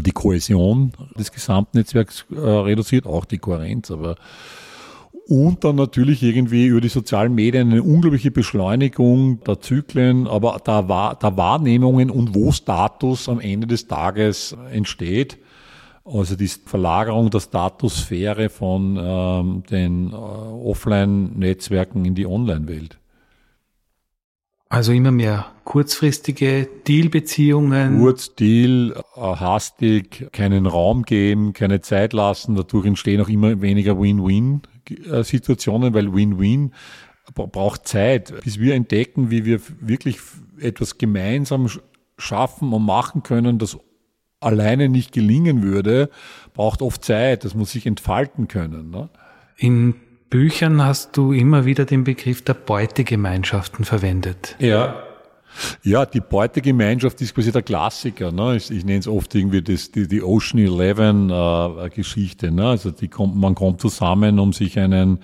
die 0.00 0.12
Kohäsion 0.12 0.92
des 1.16 1.30
Gesamtnetzwerks 1.30 2.24
äh, 2.30 2.38
reduziert, 2.38 3.06
auch 3.06 3.24
die 3.24 3.38
Kohärenz, 3.38 3.90
aber 3.90 4.16
und 5.26 5.64
dann 5.64 5.76
natürlich 5.76 6.22
irgendwie 6.22 6.66
über 6.66 6.80
die 6.80 6.88
sozialen 6.88 7.34
Medien 7.34 7.70
eine 7.70 7.82
unglaubliche 7.82 8.30
Beschleunigung 8.30 9.42
der 9.44 9.60
Zyklen, 9.60 10.26
aber 10.26 10.60
der, 10.66 10.82
der 10.82 11.36
Wahrnehmungen 11.36 12.10
und 12.10 12.34
wo 12.34 12.52
Status 12.52 13.28
am 13.28 13.40
Ende 13.40 13.66
des 13.66 13.86
Tages 13.86 14.54
entsteht. 14.70 15.38
Also 16.04 16.36
die 16.36 16.48
Verlagerung 16.48 17.30
der 17.30 17.40
Statussphäre 17.40 18.50
von 18.50 18.98
ähm, 19.00 19.62
den 19.70 20.12
äh, 20.12 20.14
Offline-Netzwerken 20.14 22.04
in 22.04 22.14
die 22.14 22.26
Online-Welt. 22.26 22.98
Also 24.68 24.92
immer 24.92 25.12
mehr 25.12 25.46
kurzfristige 25.64 26.68
Dealbeziehungen. 26.86 28.00
Kurz, 28.00 28.34
Deal, 28.34 28.94
äh, 29.16 29.20
hastig, 29.20 30.30
keinen 30.32 30.66
Raum 30.66 31.04
geben, 31.04 31.54
keine 31.54 31.80
Zeit 31.80 32.12
lassen. 32.12 32.54
Dadurch 32.54 32.84
entstehen 32.84 33.22
auch 33.22 33.28
immer 33.30 33.62
weniger 33.62 33.98
Win-Win-Situationen, 34.88 35.94
weil 35.94 36.14
Win-Win 36.14 36.72
braucht 37.34 37.88
Zeit, 37.88 38.34
bis 38.44 38.58
wir 38.58 38.74
entdecken, 38.74 39.30
wie 39.30 39.44
wir 39.44 39.60
wirklich 39.80 40.18
etwas 40.60 40.98
gemeinsam 40.98 41.68
schaffen 42.18 42.72
und 42.72 42.84
machen 42.84 43.22
können, 43.22 43.58
das 43.58 43.78
alleine 44.40 44.88
nicht 44.88 45.12
gelingen 45.12 45.62
würde, 45.62 46.10
braucht 46.52 46.82
oft 46.82 47.04
Zeit. 47.04 47.44
Das 47.44 47.54
muss 47.54 47.72
sich 47.72 47.86
entfalten 47.86 48.46
können. 48.46 48.90
Ne? 48.90 49.08
In 49.56 49.94
Büchern 50.28 50.82
hast 50.82 51.16
du 51.16 51.32
immer 51.32 51.64
wieder 51.64 51.86
den 51.86 52.04
Begriff 52.04 52.42
der 52.42 52.54
Beutegemeinschaften 52.54 53.84
verwendet. 53.84 54.56
Ja. 54.58 55.02
Ja, 55.82 56.06
die 56.06 56.20
Beutegemeinschaft 56.20 57.20
ist 57.20 57.34
quasi 57.34 57.52
der 57.52 57.62
Klassiker. 57.62 58.32
Ne? 58.32 58.56
Ich, 58.56 58.70
ich 58.70 58.84
nenne 58.84 59.00
es 59.00 59.08
oft 59.08 59.34
irgendwie 59.34 59.62
das, 59.62 59.90
die, 59.90 60.08
die 60.08 60.22
Ocean 60.22 60.60
Eleven 60.60 61.30
äh. 61.30 61.90
Ne? 62.50 62.66
Also 62.66 62.90
die 62.90 63.08
kommt, 63.08 63.36
man 63.36 63.54
kommt 63.54 63.80
zusammen, 63.80 64.38
um 64.38 64.52
sich 64.52 64.78
einen 64.78 65.18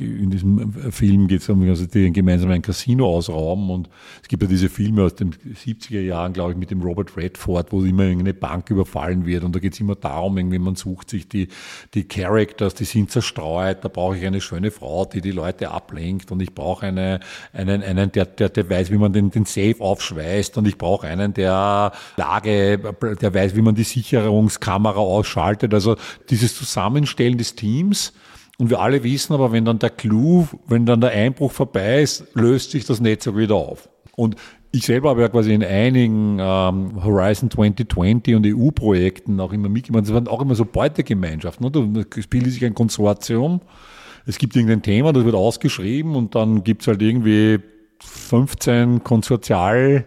in 0.00 0.30
diesem 0.30 0.72
Film 0.92 1.28
geht 1.28 1.42
es 1.42 1.48
um, 1.48 1.62
also 1.68 1.86
die 1.86 2.12
gemeinsam 2.12 2.50
ein 2.50 2.62
Casino 2.62 3.06
ausrauben 3.06 3.70
und 3.70 3.88
es 4.22 4.28
gibt 4.28 4.42
ja 4.42 4.48
diese 4.48 4.68
Filme 4.68 5.02
aus 5.02 5.14
den 5.14 5.32
70er 5.32 6.00
Jahren, 6.00 6.32
glaube 6.32 6.52
ich, 6.52 6.58
mit 6.58 6.70
dem 6.70 6.82
Robert 6.82 7.16
Redford, 7.16 7.72
wo 7.72 7.82
immer 7.82 8.04
irgendeine 8.04 8.34
Bank 8.34 8.70
überfallen 8.70 9.26
wird 9.26 9.44
und 9.44 9.54
da 9.54 9.58
geht 9.58 9.74
es 9.74 9.80
immer 9.80 9.94
darum, 9.94 10.36
irgendwie 10.36 10.58
man 10.58 10.76
sucht 10.76 11.10
sich 11.10 11.28
die, 11.28 11.48
die 11.94 12.04
Characters, 12.04 12.74
die 12.74 12.84
sind 12.84 13.10
zerstreut, 13.10 13.78
da 13.82 13.88
brauche 13.88 14.16
ich 14.16 14.26
eine 14.26 14.40
schöne 14.40 14.70
Frau, 14.70 15.04
die 15.04 15.20
die 15.20 15.32
Leute 15.32 15.70
ablenkt 15.70 16.30
und 16.30 16.40
ich 16.40 16.54
brauche 16.54 16.86
eine, 16.86 17.20
einen, 17.52 17.82
einen 17.82 18.12
der, 18.12 18.26
der, 18.26 18.48
der 18.48 18.68
weiß, 18.68 18.90
wie 18.90 18.98
man 18.98 19.12
den, 19.12 19.30
den 19.30 19.44
Safe 19.44 19.76
aufschweißt 19.80 20.58
und 20.58 20.66
ich 20.66 20.78
brauche 20.78 21.06
einen, 21.06 21.34
der 21.34 21.92
Lage, 22.16 22.78
der 23.20 23.34
weiß, 23.34 23.54
wie 23.56 23.62
man 23.62 23.74
die 23.74 23.84
Sicherungskamera 23.84 24.98
ausschaltet, 24.98 25.74
also 25.74 25.96
dieses 26.30 26.56
Zusammenstellen 26.56 27.38
des 27.38 27.54
Teams, 27.54 28.12
und 28.58 28.70
wir 28.70 28.80
alle 28.80 29.04
wissen 29.04 29.32
aber, 29.32 29.52
wenn 29.52 29.64
dann 29.64 29.78
der 29.78 29.90
Clou, 29.90 30.48
wenn 30.66 30.84
dann 30.84 31.00
der 31.00 31.10
Einbruch 31.10 31.52
vorbei 31.52 32.02
ist, 32.02 32.24
löst 32.34 32.72
sich 32.72 32.84
das 32.84 33.00
Netzwerk 33.00 33.36
wieder 33.36 33.54
auf. 33.54 33.88
Und 34.16 34.34
ich 34.72 34.84
selber 34.84 35.10
habe 35.10 35.20
ja 35.22 35.28
quasi 35.28 35.54
in 35.54 35.62
einigen 35.62 36.38
ähm, 36.40 37.02
Horizon 37.02 37.50
2020 37.50 38.34
und 38.34 38.46
EU-Projekten 38.46 39.38
auch 39.40 39.52
immer 39.52 39.68
mitgemacht. 39.68 40.04
Das 40.04 40.12
waren 40.12 40.26
auch 40.26 40.42
immer 40.42 40.56
so 40.56 40.64
Beutegemeinschaften. 40.64 41.70
Ne? 41.70 42.04
Da 42.04 42.22
spielt 42.22 42.46
sich 42.46 42.64
ein 42.64 42.74
Konsortium. 42.74 43.60
Es 44.26 44.38
gibt 44.38 44.56
irgendein 44.56 44.82
Thema, 44.82 45.12
das 45.12 45.24
wird 45.24 45.36
ausgeschrieben 45.36 46.16
und 46.16 46.34
dann 46.34 46.64
gibt's 46.64 46.88
halt 46.88 47.00
irgendwie 47.00 47.60
15 48.00 49.04
Konsortial- 49.04 50.04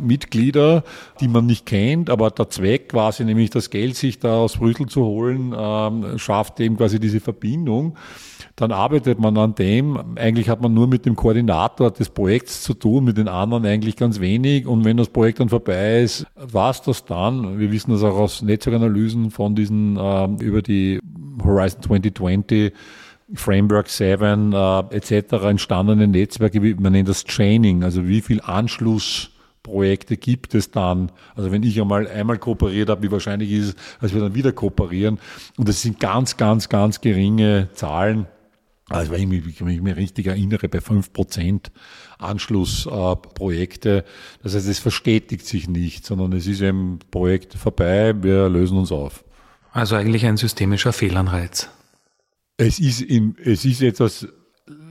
Mitglieder, 0.00 0.84
die 1.20 1.28
man 1.28 1.46
nicht 1.46 1.66
kennt, 1.66 2.10
aber 2.10 2.30
der 2.30 2.48
Zweck 2.48 2.90
quasi, 2.90 3.24
nämlich 3.24 3.50
das 3.50 3.70
Geld 3.70 3.96
sich 3.96 4.18
da 4.18 4.36
aus 4.36 4.58
Brüssel 4.58 4.86
zu 4.86 5.04
holen, 5.04 5.54
ähm, 5.56 6.18
schafft 6.18 6.60
eben 6.60 6.76
quasi 6.76 7.00
diese 7.00 7.20
Verbindung. 7.20 7.96
Dann 8.56 8.72
arbeitet 8.72 9.18
man 9.18 9.36
an 9.36 9.54
dem. 9.54 10.16
Eigentlich 10.16 10.48
hat 10.48 10.62
man 10.62 10.72
nur 10.72 10.86
mit 10.86 11.04
dem 11.04 11.14
Koordinator 11.14 11.90
des 11.90 12.08
Projekts 12.08 12.62
zu 12.62 12.72
tun, 12.72 13.04
mit 13.04 13.18
den 13.18 13.28
anderen 13.28 13.66
eigentlich 13.66 13.96
ganz 13.96 14.18
wenig. 14.20 14.66
Und 14.66 14.84
wenn 14.84 14.96
das 14.96 15.08
Projekt 15.08 15.40
dann 15.40 15.50
vorbei 15.50 16.02
ist, 16.02 16.26
war 16.34 16.70
es 16.70 16.80
das 16.80 17.04
dann. 17.04 17.58
Wir 17.58 17.70
wissen 17.70 17.90
das 17.90 18.02
auch 18.02 18.16
aus 18.16 18.40
Netzwerkanalysen 18.40 19.30
von 19.30 19.54
diesen 19.54 19.98
ähm, 20.00 20.36
über 20.40 20.62
die 20.62 21.00
Horizon 21.44 21.82
2020 21.82 22.72
Framework 23.34 23.88
7 23.88 24.52
äh, 24.52 24.78
etc. 24.90 25.32
entstandenen 25.44 26.12
Netzwerke, 26.12 26.60
man 26.60 26.92
nennt 26.92 27.08
das 27.08 27.24
Training, 27.24 27.82
also 27.82 28.06
wie 28.06 28.20
viel 28.20 28.40
Anschluss 28.40 29.30
Projekte 29.66 30.16
gibt 30.16 30.54
es 30.54 30.70
dann, 30.70 31.10
also 31.34 31.50
wenn 31.50 31.64
ich 31.64 31.80
einmal 31.80 32.06
einmal 32.06 32.38
kooperiert 32.38 32.88
habe, 32.88 33.02
wie 33.02 33.10
wahrscheinlich 33.10 33.50
ist 33.50 33.68
es, 33.70 33.76
dass 34.00 34.14
wir 34.14 34.20
dann 34.20 34.36
wieder 34.36 34.52
kooperieren. 34.52 35.18
Und 35.56 35.68
das 35.68 35.82
sind 35.82 35.98
ganz, 35.98 36.36
ganz, 36.36 36.68
ganz 36.68 37.00
geringe 37.00 37.68
Zahlen. 37.74 38.28
Also 38.88 39.10
wenn 39.10 39.20
ich 39.22 39.26
mich, 39.26 39.60
wenn 39.60 39.68
ich 39.68 39.82
mich 39.82 39.96
richtig 39.96 40.28
erinnere, 40.28 40.68
bei 40.68 40.80
fünf 40.80 41.12
Prozent 41.12 41.72
Anschlussprojekte. 42.18 44.04
das 44.44 44.54
heißt, 44.54 44.68
es 44.68 44.78
verstetigt 44.78 45.44
sich 45.44 45.68
nicht, 45.68 46.06
sondern 46.06 46.32
es 46.32 46.46
ist 46.46 46.60
eben 46.60 47.00
Projekt 47.10 47.54
vorbei, 47.54 48.14
wir 48.22 48.48
lösen 48.48 48.78
uns 48.78 48.92
auf. 48.92 49.24
Also 49.72 49.96
eigentlich 49.96 50.24
ein 50.26 50.36
systemischer 50.36 50.92
Fehlanreiz. 50.92 51.68
Es 52.56 52.78
ist, 52.78 53.02
im, 53.02 53.34
es 53.44 53.64
ist 53.64 53.82
etwas, 53.82 54.28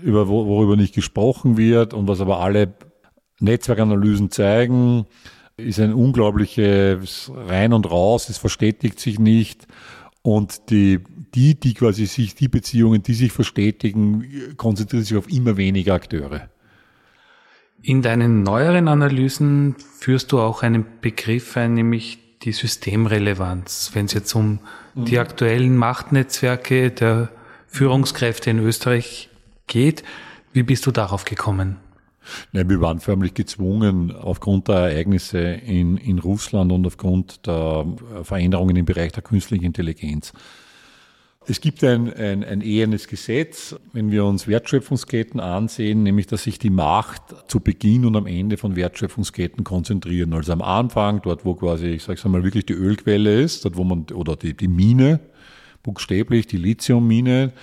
über, 0.03 0.27
worüber 0.27 0.75
nicht 0.75 0.93
gesprochen 0.93 1.55
wird 1.55 1.93
und 1.93 2.09
was 2.09 2.19
aber 2.19 2.41
alle 2.41 2.73
Netzwerkanalysen 3.39 4.31
zeigen, 4.31 5.05
ist 5.57 5.79
ein 5.79 5.93
unglaubliches 5.93 7.31
Rein 7.33 7.73
und 7.73 7.89
Raus, 7.89 8.29
es 8.29 8.37
verstetigt 8.37 8.99
sich 8.99 9.19
nicht. 9.19 9.67
Und 10.21 10.69
die, 10.71 10.99
die, 11.35 11.53
die 11.53 11.73
quasi 11.75 12.07
sich, 12.07 12.35
die 12.35 12.47
Beziehungen, 12.47 13.03
die 13.03 13.13
sich 13.13 13.31
verstetigen, 13.31 14.55
konzentrieren 14.57 15.03
sich 15.03 15.17
auf 15.17 15.29
immer 15.29 15.55
weniger 15.55 15.93
Akteure. 15.93 16.49
In 17.83 18.01
deinen 18.01 18.41
neueren 18.41 18.87
Analysen 18.87 19.75
führst 19.99 20.31
du 20.31 20.39
auch 20.39 20.63
einen 20.63 20.85
Begriff 21.01 21.55
ein, 21.55 21.75
nämlich 21.75 22.17
die 22.41 22.51
Systemrelevanz. 22.51 23.91
Wenn 23.93 24.07
es 24.07 24.13
jetzt 24.13 24.33
um 24.33 24.59
mhm. 24.95 25.05
die 25.05 25.19
aktuellen 25.19 25.77
Machtnetzwerke 25.77 26.89
der 26.89 27.29
Führungskräfte 27.67 28.49
in 28.49 28.59
Österreich 28.59 29.29
geht, 29.67 30.03
wie 30.53 30.63
bist 30.63 30.85
du 30.87 30.91
darauf 30.91 31.25
gekommen? 31.25 31.77
Nein, 32.51 32.69
wir 32.69 32.81
waren 32.81 32.99
förmlich 32.99 33.33
gezwungen, 33.33 34.11
aufgrund 34.11 34.67
der 34.67 34.91
Ereignisse 34.91 35.39
in, 35.39 35.97
in 35.97 36.19
Russland 36.19 36.71
und 36.71 36.85
aufgrund 36.85 37.45
der 37.47 37.85
Veränderungen 38.23 38.75
im 38.75 38.85
Bereich 38.85 39.11
der 39.11 39.23
künstlichen 39.23 39.65
Intelligenz. 39.65 40.33
Es 41.47 41.61
gibt 41.61 41.83
ein, 41.83 42.11
ein, 42.11 42.43
ein 42.43 42.61
ehernes 42.61 43.07
Gesetz, 43.07 43.75
wenn 43.93 44.09
wir 44.11 44.25
uns 44.25 44.47
Wertschöpfungsketten 44.47 45.39
ansehen, 45.39 46.01
nämlich 46.01 46.25
dass 46.25 46.43
sich 46.43 46.57
die 46.57 46.71
Macht 46.71 47.21
zu 47.47 47.59
Beginn 47.59 48.05
und 48.05 48.15
am 48.15 48.25
Ende 48.25 48.57
von 48.57 48.75
Wertschöpfungsketten 48.75 49.63
konzentrieren. 49.63 50.33
Also 50.33 50.53
am 50.53 50.63
Anfang, 50.63 51.21
dort 51.21 51.45
wo 51.45 51.53
quasi, 51.53 51.87
ich 51.89 52.03
sage 52.03 52.27
mal, 52.29 52.43
wirklich 52.43 52.65
die 52.65 52.73
Ölquelle 52.73 53.41
ist, 53.41 53.63
dort 53.63 53.77
wo 53.77 53.83
man, 53.83 54.07
oder 54.11 54.35
die, 54.35 54.55
die 54.55 54.67
Mine, 54.67 55.19
buchstäblich 55.83 56.47
die 56.47 56.57
Lithiummine, 56.57 57.53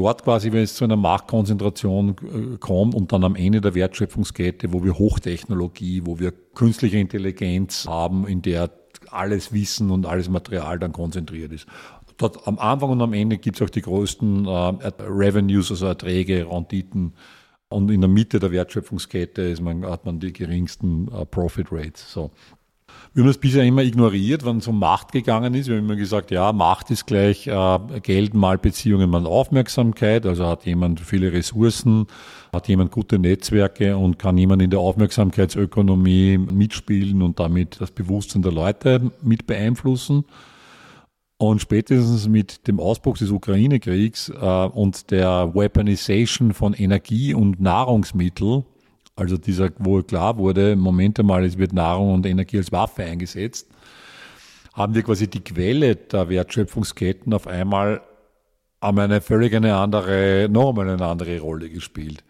dort 0.00 0.24
quasi, 0.24 0.50
wenn 0.52 0.62
es 0.62 0.74
zu 0.74 0.84
einer 0.84 0.96
Marktkonzentration 0.96 2.10
äh, 2.10 2.56
kommt 2.58 2.94
und 2.94 3.12
dann 3.12 3.22
am 3.22 3.36
Ende 3.36 3.60
der 3.60 3.74
Wertschöpfungskette, 3.74 4.72
wo 4.72 4.82
wir 4.82 4.98
Hochtechnologie, 4.98 6.02
wo 6.04 6.18
wir 6.18 6.32
künstliche 6.54 6.96
Intelligenz 6.96 7.86
haben, 7.86 8.26
in 8.26 8.40
der 8.40 8.70
alles 9.10 9.52
Wissen 9.52 9.90
und 9.90 10.06
alles 10.06 10.30
Material 10.30 10.78
dann 10.78 10.92
konzentriert 10.92 11.52
ist. 11.52 11.66
Dort 12.16 12.46
am 12.46 12.58
Anfang 12.58 12.90
und 12.90 13.02
am 13.02 13.12
Ende 13.12 13.36
gibt 13.36 13.60
es 13.60 13.62
auch 13.66 13.70
die 13.70 13.82
größten 13.82 14.46
äh, 14.46 14.92
Revenues, 15.00 15.70
also 15.70 15.86
Erträge, 15.86 16.46
Renditen. 16.50 17.14
Und 17.68 17.90
in 17.90 18.00
der 18.00 18.10
Mitte 18.10 18.40
der 18.40 18.50
Wertschöpfungskette 18.50 19.54
man, 19.60 19.84
hat 19.84 20.06
man 20.06 20.18
die 20.18 20.32
geringsten 20.32 21.08
äh, 21.12 21.26
Profit 21.26 21.68
Rates. 21.70 22.10
So. 22.10 22.30
Wir 23.12 23.24
haben 23.24 23.28
das 23.28 23.38
bisher 23.38 23.64
immer 23.64 23.82
ignoriert, 23.82 24.44
wenn 24.44 24.58
es 24.58 24.68
um 24.68 24.78
Macht 24.78 25.10
gegangen 25.10 25.52
ist. 25.54 25.66
Wir 25.66 25.76
haben 25.76 25.84
immer 25.84 25.96
gesagt, 25.96 26.30
ja, 26.30 26.52
Macht 26.52 26.92
ist 26.92 27.06
gleich 27.06 27.48
äh, 27.48 27.78
Geld 28.02 28.34
mal 28.34 28.56
Beziehungen 28.56 29.10
mal 29.10 29.26
Aufmerksamkeit. 29.26 30.26
Also 30.26 30.46
hat 30.46 30.64
jemand 30.64 31.00
viele 31.00 31.32
Ressourcen, 31.32 32.06
hat 32.52 32.68
jemand 32.68 32.92
gute 32.92 33.18
Netzwerke 33.18 33.96
und 33.96 34.20
kann 34.20 34.38
jemand 34.38 34.62
in 34.62 34.70
der 34.70 34.78
Aufmerksamkeitsökonomie 34.78 36.38
mitspielen 36.38 37.22
und 37.22 37.40
damit 37.40 37.80
das 37.80 37.90
Bewusstsein 37.90 38.42
der 38.42 38.52
Leute 38.52 39.10
mit 39.22 39.44
beeinflussen. 39.48 40.24
Und 41.36 41.60
spätestens 41.60 42.28
mit 42.28 42.68
dem 42.68 42.78
Ausbruch 42.78 43.18
des 43.18 43.30
Ukraine-Kriegs 43.30 44.28
äh, 44.28 44.66
und 44.66 45.10
der 45.10 45.52
Weaponization 45.52 46.54
von 46.54 46.74
Energie 46.74 47.34
und 47.34 47.60
Nahrungsmittel, 47.60 48.62
also 49.20 49.36
dieser, 49.36 49.70
wo 49.78 50.02
klar 50.02 50.38
wurde, 50.38 50.76
Moment 50.76 51.20
einmal, 51.20 51.44
es 51.44 51.58
wird 51.58 51.72
Nahrung 51.74 52.14
und 52.14 52.26
Energie 52.26 52.56
als 52.56 52.72
Waffe 52.72 53.04
eingesetzt, 53.04 53.68
haben 54.72 54.94
wir 54.94 55.02
quasi 55.02 55.28
die 55.28 55.44
Quelle 55.44 55.94
der 55.96 56.28
Wertschöpfungsketten 56.28 57.34
auf 57.34 57.46
einmal 57.46 58.00
haben 58.80 58.98
eine 58.98 59.20
völlig 59.20 59.54
eine 59.54 59.76
andere, 59.76 60.48
noch 60.50 60.70
einmal 60.70 60.88
eine 60.88 61.04
andere 61.04 61.38
Rolle 61.40 61.68
gespielt. 61.68 62.24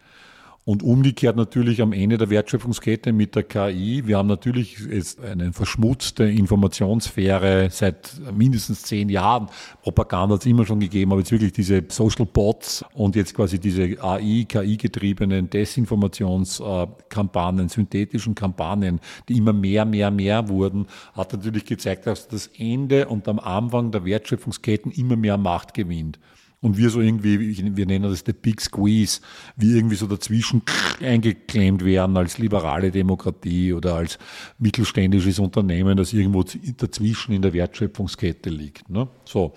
Und 0.63 0.83
umgekehrt 0.83 1.37
natürlich 1.37 1.81
am 1.81 1.91
Ende 1.91 2.19
der 2.19 2.29
Wertschöpfungskette 2.29 3.13
mit 3.13 3.35
der 3.35 3.41
KI. 3.41 4.03
Wir 4.05 4.19
haben 4.19 4.27
natürlich 4.27 4.77
jetzt 4.77 5.19
eine 5.19 5.53
verschmutzte 5.53 6.25
Informationssphäre 6.25 7.69
seit 7.71 8.21
mindestens 8.31 8.83
zehn 8.83 9.09
Jahren. 9.09 9.49
Propaganda 9.81 10.35
hat 10.35 10.41
es 10.41 10.45
immer 10.45 10.67
schon 10.67 10.79
gegeben, 10.79 11.13
aber 11.13 11.21
jetzt 11.21 11.31
wirklich 11.31 11.53
diese 11.53 11.83
Social 11.87 12.27
Bots 12.27 12.85
und 12.93 13.15
jetzt 13.15 13.33
quasi 13.33 13.57
diese 13.57 13.97
AI, 14.03 14.45
KI-getriebenen 14.47 15.49
Desinformationskampagnen, 15.49 17.67
synthetischen 17.67 18.35
Kampagnen, 18.35 18.99
die 19.29 19.37
immer 19.37 19.53
mehr, 19.53 19.85
mehr, 19.85 20.11
mehr 20.11 20.47
wurden, 20.47 20.85
hat 21.13 21.33
natürlich 21.33 21.65
gezeigt, 21.65 22.05
dass 22.05 22.27
das 22.27 22.51
Ende 22.55 23.07
und 23.07 23.27
am 23.27 23.39
Anfang 23.39 23.91
der 23.91 24.05
Wertschöpfungsketten 24.05 24.91
immer 24.91 25.15
mehr 25.15 25.37
Macht 25.37 25.73
gewinnt 25.73 26.19
und 26.61 26.77
wir 26.77 26.89
so 26.89 27.01
irgendwie, 27.01 27.75
wir 27.75 27.85
nennen 27.85 28.09
das 28.09 28.23
der 28.23 28.33
Big 28.33 28.61
Squeeze, 28.61 29.21
wie 29.55 29.75
irgendwie 29.75 29.95
so 29.95 30.05
dazwischen 30.05 30.61
eingeklemmt 31.01 31.83
werden 31.83 32.15
als 32.17 32.37
liberale 32.37 32.91
Demokratie 32.91 33.73
oder 33.73 33.95
als 33.95 34.19
mittelständisches 34.59 35.39
Unternehmen, 35.39 35.97
das 35.97 36.13
irgendwo 36.13 36.43
dazwischen 36.77 37.33
in 37.33 37.41
der 37.41 37.53
Wertschöpfungskette 37.53 38.49
liegt. 38.49 38.89
Ne? 38.89 39.07
So. 39.25 39.53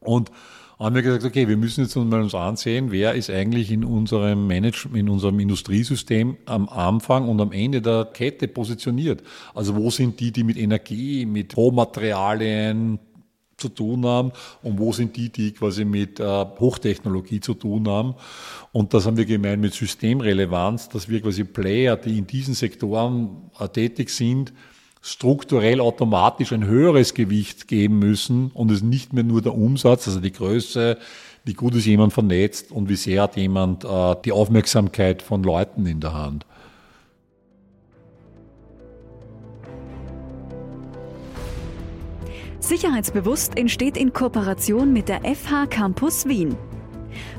Und 0.00 0.32
haben 0.80 0.94
wir 0.94 1.02
gesagt, 1.02 1.24
okay, 1.24 1.46
wir 1.46 1.58
müssen 1.58 1.82
jetzt 1.82 1.94
mal 1.94 2.22
uns 2.22 2.34
ansehen, 2.34 2.90
wer 2.90 3.14
ist 3.14 3.28
eigentlich 3.28 3.70
in 3.70 3.84
unserem 3.84 4.46
Management, 4.46 4.96
in 4.96 5.08
unserem 5.10 5.38
Industriesystem 5.38 6.38
am 6.46 6.68
Anfang 6.70 7.28
und 7.28 7.38
am 7.40 7.52
Ende 7.52 7.82
der 7.82 8.06
Kette 8.06 8.48
positioniert. 8.48 9.22
Also 9.54 9.76
wo 9.76 9.90
sind 9.90 10.18
die, 10.20 10.32
die 10.32 10.42
mit 10.42 10.56
Energie, 10.56 11.26
mit 11.26 11.54
Rohmaterialien, 11.54 12.98
zu 13.60 13.68
tun 13.68 14.04
haben 14.06 14.32
und 14.62 14.78
wo 14.78 14.92
sind 14.92 15.16
die, 15.16 15.28
die 15.28 15.52
quasi 15.52 15.84
mit 15.84 16.18
äh, 16.20 16.24
Hochtechnologie 16.24 17.40
zu 17.40 17.54
tun 17.54 17.88
haben. 17.88 18.14
Und 18.72 18.94
das 18.94 19.06
haben 19.06 19.16
wir 19.16 19.26
gemeint 19.26 19.60
mit 19.60 19.74
Systemrelevanz, 19.74 20.88
dass 20.88 21.08
wir 21.08 21.20
quasi 21.20 21.44
Player, 21.44 21.96
die 21.96 22.18
in 22.18 22.26
diesen 22.26 22.54
Sektoren 22.54 23.50
äh, 23.58 23.68
tätig 23.68 24.10
sind, 24.10 24.52
strukturell 25.02 25.80
automatisch 25.80 26.52
ein 26.52 26.64
höheres 26.64 27.14
Gewicht 27.14 27.68
geben 27.68 27.98
müssen 27.98 28.50
und 28.52 28.70
es 28.70 28.82
nicht 28.82 29.12
mehr 29.12 29.24
nur 29.24 29.40
der 29.42 29.54
Umsatz, 29.54 30.06
also 30.06 30.20
die 30.20 30.32
Größe, 30.32 30.98
wie 31.44 31.54
gut 31.54 31.74
ist 31.74 31.86
jemand 31.86 32.12
vernetzt 32.12 32.70
und 32.70 32.88
wie 32.88 32.96
sehr 32.96 33.22
hat 33.22 33.36
jemand 33.36 33.84
äh, 33.84 34.16
die 34.24 34.32
Aufmerksamkeit 34.32 35.22
von 35.22 35.42
Leuten 35.42 35.86
in 35.86 36.00
der 36.00 36.12
Hand. 36.12 36.44
Sicherheitsbewusst 42.70 43.58
entsteht 43.58 43.96
in 43.96 44.12
Kooperation 44.12 44.92
mit 44.92 45.08
der 45.08 45.22
FH 45.22 45.66
Campus 45.66 46.26
Wien. 46.26 46.56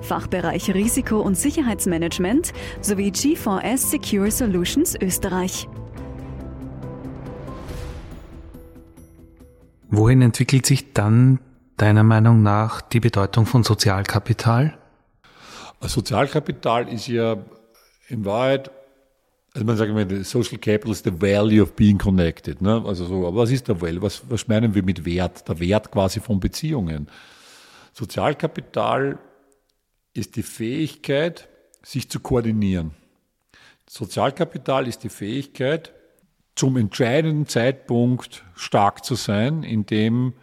Fachbereich 0.02 0.74
Risiko- 0.74 1.22
und 1.22 1.38
Sicherheitsmanagement 1.38 2.52
sowie 2.82 3.12
G4S 3.12 3.78
Secure 3.78 4.30
Solutions 4.30 4.94
Österreich. 5.02 5.70
Wohin 9.88 10.22
entwickelt 10.22 10.65
sich 10.65 10.91
dann 10.91 11.39
deiner 11.78 12.04
Meinung 12.04 12.44
nach 12.44 12.82
die 12.82 13.00
Bedeutung 13.00 13.46
von 13.46 13.63
Sozialkapital? 13.63 14.78
Sozialkapital 15.80 16.89
ist 16.89 17.08
ja 17.08 17.38
in 18.10 18.26
Wahrheit 18.26 18.70
also 19.53 19.65
man 19.65 19.75
sagt 19.75 19.89
immer, 19.89 20.23
Social 20.23 20.57
Capital 20.57 20.91
is 20.91 21.03
the 21.03 21.11
value 21.11 21.61
of 21.61 21.75
being 21.75 21.97
connected. 21.97 22.61
Ne? 22.61 22.83
Also 22.85 23.05
so, 23.05 23.27
aber 23.27 23.41
was 23.41 23.51
ist 23.51 23.67
der 23.67 23.81
Value? 23.81 24.01
Was, 24.01 24.21
was 24.29 24.47
meinen 24.47 24.73
wir 24.73 24.83
mit 24.83 25.03
Wert? 25.03 25.47
Der 25.47 25.59
Wert 25.59 25.91
quasi 25.91 26.21
von 26.21 26.39
Beziehungen. 26.39 27.07
Sozialkapital 27.93 29.19
ist 30.13 30.37
die 30.37 30.43
Fähigkeit, 30.43 31.49
sich 31.83 32.09
zu 32.09 32.21
koordinieren. 32.21 32.91
Sozialkapital 33.89 34.87
ist 34.87 35.03
die 35.03 35.09
Fähigkeit, 35.09 35.91
zum 36.55 36.77
entscheidenden 36.77 37.47
Zeitpunkt 37.47 38.45
stark 38.55 39.03
zu 39.03 39.15
sein, 39.15 39.63
indem 39.63 40.33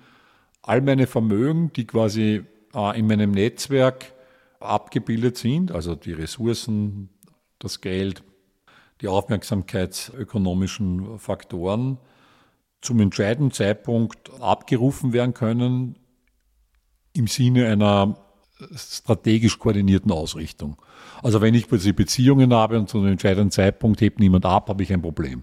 all 0.63 0.83
meine 0.83 1.07
Vermögen, 1.07 1.73
die 1.75 1.87
quasi 1.87 2.45
äh, 2.75 2.99
in 2.99 3.07
meinem 3.07 3.31
Netzwerk 3.31 4.13
abgebildet 4.61 5.39
sind, 5.39 5.73
also 5.73 5.95
die 5.95 6.13
Ressourcen, 6.13 7.09
das 7.59 7.81
Geld, 7.81 8.23
die 9.01 9.09
aufmerksamkeitsökonomischen 9.09 11.19
Faktoren 11.19 11.99
zum 12.81 13.01
entscheidenden 13.01 13.53
Zeitpunkt 13.53 14.31
abgerufen 14.41 15.13
werden 15.13 15.35
können 15.35 15.99
im 17.13 17.27
Sinne 17.27 17.67
einer 17.67 18.17
strategisch 18.75 19.59
koordinierten 19.59 20.11
Ausrichtung. 20.11 20.77
Also 21.23 21.41
wenn 21.41 21.55
ich 21.55 21.69
quasi 21.69 21.93
Beziehungen 21.93 22.53
habe 22.53 22.79
und 22.79 22.89
zu 22.89 22.99
einem 22.99 23.13
entscheidenden 23.13 23.51
Zeitpunkt 23.51 24.01
hebt 24.01 24.21
niemand 24.21 24.47
ab, 24.47 24.69
habe 24.69 24.83
ich 24.83 24.93
ein 24.93 25.03
Problem. 25.03 25.43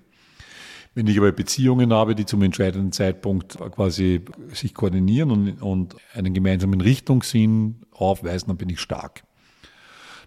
Wenn 0.93 1.07
ich 1.07 1.17
aber 1.17 1.31
Beziehungen 1.33 1.91
habe, 1.91 2.15
die 2.15 2.25
zum 2.25 2.41
entscheidenden 2.41 2.93
Zeitpunkt 2.93 3.57
quasi 3.57 4.21
sich 4.53 4.73
koordinieren 4.73 5.31
und, 5.31 5.61
und 5.61 5.95
einen 6.13 6.33
gemeinsamen 6.33 6.79
Richtungssinn 6.79 7.85
aufweisen, 7.91 8.47
dann 8.47 8.57
bin 8.57 8.69
ich 8.69 8.79
stark. 8.79 9.23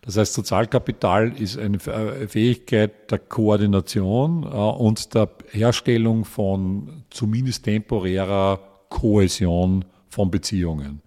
Das 0.02 0.16
heißt, 0.16 0.34
Sozialkapital 0.34 1.32
ist 1.40 1.58
eine 1.58 1.76
äh, 1.78 2.28
Fähigkeit 2.28 3.10
der 3.10 3.18
Koordination 3.18 4.44
äh, 4.44 4.46
und 4.46 5.14
der 5.14 5.28
Herstellung 5.50 6.24
von 6.24 7.04
zumindest 7.10 7.64
temporärer 7.64 8.60
Kohäsion 8.88 9.84
von 10.08 10.30
Beziehungen. 10.30 11.02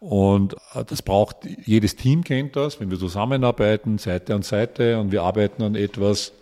Und 0.00 0.54
äh, 0.74 0.84
das 0.84 1.02
braucht, 1.02 1.36
jedes 1.64 1.96
Team 1.96 2.24
kennt 2.24 2.56
das, 2.56 2.80
wenn 2.80 2.90
wir 2.90 2.98
zusammenarbeiten, 2.98 3.98
Seite 3.98 4.34
an 4.34 4.42
Seite 4.42 4.98
und 4.98 5.12
wir 5.12 5.22
arbeiten 5.22 5.62
an 5.62 5.74
etwas, 5.74 6.32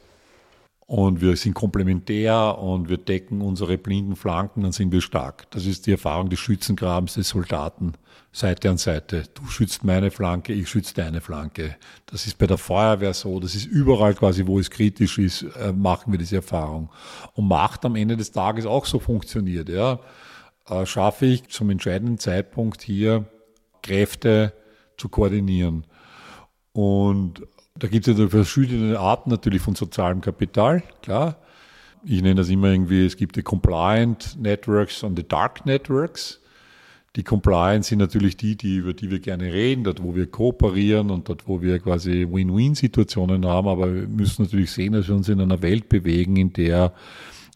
und 0.88 1.20
wir 1.20 1.36
sind 1.36 1.52
komplementär 1.52 2.56
und 2.58 2.88
wir 2.88 2.96
decken 2.96 3.42
unsere 3.42 3.76
blinden 3.76 4.16
Flanken, 4.16 4.62
dann 4.62 4.72
sind 4.72 4.90
wir 4.90 5.02
stark. 5.02 5.46
Das 5.50 5.66
ist 5.66 5.86
die 5.86 5.92
Erfahrung 5.92 6.30
des 6.30 6.38
Schützengrabens 6.38 7.12
des 7.12 7.28
Soldaten, 7.28 7.92
Seite 8.32 8.70
an 8.70 8.78
Seite. 8.78 9.24
Du 9.34 9.44
schützt 9.48 9.84
meine 9.84 10.10
Flanke, 10.10 10.54
ich 10.54 10.66
schütze 10.66 10.94
deine 10.94 11.20
Flanke. 11.20 11.76
Das 12.06 12.26
ist 12.26 12.38
bei 12.38 12.46
der 12.46 12.56
Feuerwehr 12.56 13.12
so, 13.12 13.38
das 13.38 13.54
ist 13.54 13.66
überall 13.66 14.14
quasi, 14.14 14.46
wo 14.46 14.58
es 14.58 14.70
kritisch 14.70 15.18
ist, 15.18 15.42
äh, 15.60 15.74
machen 15.74 16.10
wir 16.10 16.18
diese 16.18 16.36
Erfahrung. 16.36 16.88
Und 17.34 17.48
Macht 17.48 17.84
am 17.84 17.94
Ende 17.94 18.16
des 18.16 18.32
Tages 18.32 18.64
auch 18.64 18.86
so 18.86 18.98
funktioniert, 18.98 19.68
ja. 19.68 20.00
Äh, 20.70 20.86
schaffe 20.86 21.26
ich 21.26 21.48
zum 21.48 21.68
entscheidenden 21.68 22.16
Zeitpunkt 22.16 22.80
hier 22.80 23.26
Kräfte 23.82 24.54
zu 24.96 25.10
koordinieren. 25.10 25.84
Und 26.72 27.42
da 27.78 27.86
gibt 27.86 28.08
es 28.08 28.18
ja 28.18 28.28
verschiedene 28.28 28.98
Arten 28.98 29.30
natürlich 29.30 29.62
von 29.62 29.74
sozialem 29.74 30.20
Kapital, 30.20 30.82
klar. 31.02 31.36
Ich 32.04 32.22
nenne 32.22 32.36
das 32.36 32.48
immer 32.48 32.70
irgendwie, 32.70 33.04
es 33.04 33.16
gibt 33.16 33.36
die 33.36 33.42
Compliant 33.42 34.36
Networks 34.40 35.02
und 35.02 35.16
die 35.16 35.26
Dark 35.26 35.66
Networks. 35.66 36.40
Die 37.16 37.24
Compliant 37.24 37.84
sind 37.84 37.98
natürlich 37.98 38.36
die, 38.36 38.56
die, 38.56 38.76
über 38.76 38.94
die 38.94 39.10
wir 39.10 39.18
gerne 39.18 39.52
reden, 39.52 39.82
dort 39.84 40.02
wo 40.02 40.14
wir 40.14 40.30
kooperieren 40.30 41.10
und 41.10 41.28
dort 41.28 41.48
wo 41.48 41.60
wir 41.60 41.78
quasi 41.80 42.26
Win-Win-Situationen 42.30 43.44
haben, 43.46 43.66
aber 43.66 43.92
wir 43.92 44.06
müssen 44.06 44.44
natürlich 44.44 44.70
sehen, 44.70 44.92
dass 44.92 45.08
wir 45.08 45.16
uns 45.16 45.28
in 45.28 45.40
einer 45.40 45.62
Welt 45.62 45.88
bewegen, 45.88 46.36
in 46.36 46.52
der 46.52 46.92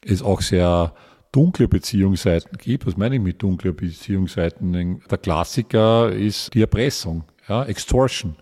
es 0.05 0.23
auch 0.23 0.41
sehr 0.41 0.95
dunkle 1.31 1.69
Beziehungsseiten 1.69 2.59
gibt. 2.59 2.87
Was 2.87 2.97
meine 2.97 3.17
ich 3.17 3.21
mit 3.21 3.43
dunkler 3.43 3.73
Beziehungsseiten? 3.73 5.01
Der 5.09 5.19
Klassiker 5.19 6.11
ist 6.11 6.53
die 6.55 6.63
Erpressung, 6.63 7.25
ja, 7.49 7.65
Extortion 7.65 8.37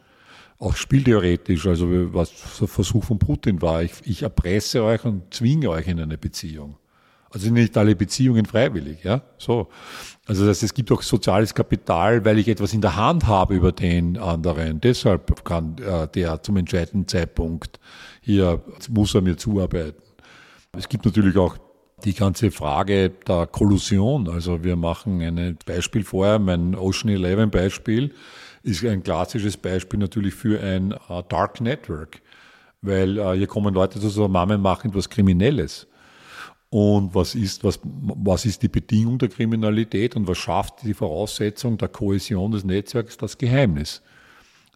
auch 0.60 0.76
spieltheoretisch, 0.76 1.66
also 1.66 1.88
was 2.14 2.32
der 2.60 2.68
Versuch 2.68 3.02
von 3.02 3.18
Putin 3.18 3.60
war, 3.62 3.82
ich, 3.82 3.92
ich 4.04 4.22
erpresse 4.22 4.84
euch 4.84 5.04
und 5.04 5.32
zwinge 5.32 5.70
euch 5.70 5.88
in 5.88 5.98
eine 5.98 6.18
Beziehung. 6.18 6.76
Also 7.30 7.50
nicht 7.50 7.76
alle 7.76 7.96
Beziehungen 7.96 8.44
freiwillig, 8.44 9.04
ja, 9.04 9.22
so. 9.38 9.68
Also 10.26 10.44
das 10.44 10.56
heißt, 10.56 10.64
es 10.64 10.74
gibt 10.74 10.92
auch 10.92 11.00
soziales 11.00 11.54
Kapital, 11.54 12.24
weil 12.24 12.38
ich 12.38 12.48
etwas 12.48 12.74
in 12.74 12.80
der 12.80 12.96
Hand 12.96 13.26
habe 13.26 13.54
über 13.54 13.72
den 13.72 14.18
anderen. 14.18 14.80
Deshalb 14.80 15.44
kann 15.44 15.76
äh, 15.78 16.08
der 16.08 16.42
zum 16.42 16.56
entscheidenden 16.56 17.08
Zeitpunkt 17.08 17.80
hier, 18.20 18.62
muss 18.90 19.14
er 19.14 19.22
mir 19.22 19.36
zuarbeiten. 19.36 20.02
Es 20.76 20.88
gibt 20.88 21.04
natürlich 21.04 21.36
auch 21.36 21.56
die 22.04 22.14
ganze 22.14 22.50
Frage 22.50 23.10
der 23.10 23.46
Kollusion. 23.46 24.28
Also 24.28 24.62
wir 24.62 24.76
machen 24.76 25.22
ein 25.22 25.56
Beispiel 25.64 26.04
vorher, 26.04 26.38
mein 26.38 26.74
Ocean 26.74 27.10
11 27.10 27.50
Beispiel 27.50 28.12
ist 28.62 28.84
ein 28.84 29.02
klassisches 29.02 29.56
Beispiel 29.56 29.98
natürlich 29.98 30.34
für 30.34 30.60
ein 30.60 30.92
uh, 31.08 31.22
Dark 31.28 31.60
Network, 31.60 32.20
weil 32.82 33.18
uh, 33.18 33.32
hier 33.32 33.46
kommen 33.46 33.74
Leute 33.74 34.00
zu 34.00 34.08
so, 34.08 34.28
Mama 34.28 34.58
machen 34.58 34.90
etwas 34.90 35.08
Kriminelles. 35.08 35.86
und 36.70 37.14
was 37.14 37.34
ist, 37.34 37.64
was, 37.64 37.80
was 37.82 38.44
ist 38.44 38.62
die 38.62 38.68
Bedingung 38.68 39.18
der 39.18 39.28
Kriminalität 39.28 40.14
und 40.16 40.28
was 40.28 40.38
schafft 40.38 40.82
die 40.84 40.94
Voraussetzung 40.94 41.78
der 41.78 41.88
Kohäsion 41.88 42.52
des 42.52 42.64
Netzwerks? 42.64 43.16
Das 43.16 43.38
Geheimnis. 43.38 44.02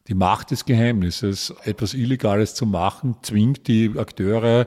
Die 0.09 0.15
Macht 0.15 0.51
des 0.51 0.65
Geheimnisses, 0.67 1.55
etwas 1.63 1.95
Illegales 1.95 2.55
zu 2.55 2.67
machen, 2.67 3.17
zwingt 3.23 3.69
die 3.69 3.93
Akteure 3.97 4.67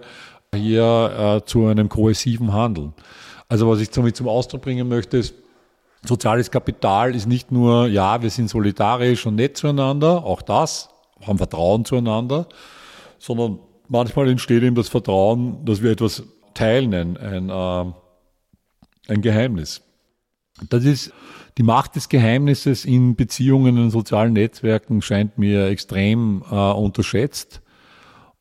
hier 0.55 1.41
äh, 1.43 1.45
zu 1.45 1.67
einem 1.67 1.89
kohäsiven 1.89 2.53
Handeln. 2.53 2.93
Also 3.49 3.69
was 3.69 3.79
ich 3.79 3.89
damit 3.89 4.15
zum 4.15 4.27
Ausdruck 4.27 4.61
bringen 4.61 4.87
möchte, 4.87 5.17
ist, 5.17 5.35
soziales 6.05 6.51
Kapital 6.51 7.15
ist 7.15 7.27
nicht 7.27 7.51
nur, 7.51 7.87
ja, 7.87 8.21
wir 8.21 8.29
sind 8.29 8.49
solidarisch 8.49 9.25
und 9.25 9.35
nett 9.35 9.57
zueinander, 9.57 10.23
auch 10.23 10.41
das, 10.41 10.89
haben 11.25 11.37
Vertrauen 11.37 11.85
zueinander, 11.85 12.47
sondern 13.19 13.59
manchmal 13.87 14.29
entsteht 14.29 14.63
eben 14.63 14.75
das 14.75 14.89
Vertrauen, 14.89 15.65
dass 15.65 15.81
wir 15.81 15.91
etwas 15.91 16.23
teilen, 16.53 17.17
ein, 17.17 17.49
äh, 17.49 19.11
ein 19.11 19.21
Geheimnis. 19.21 19.81
Das 20.69 20.83
ist 20.83 21.13
die 21.57 21.63
Macht 21.63 21.95
des 21.95 22.09
Geheimnisses 22.09 22.85
in 22.85 23.15
Beziehungen 23.15 23.77
in 23.77 23.89
sozialen 23.89 24.33
Netzwerken 24.33 25.01
scheint 25.01 25.37
mir 25.37 25.67
extrem 25.67 26.43
äh, 26.49 26.55
unterschätzt 26.55 27.61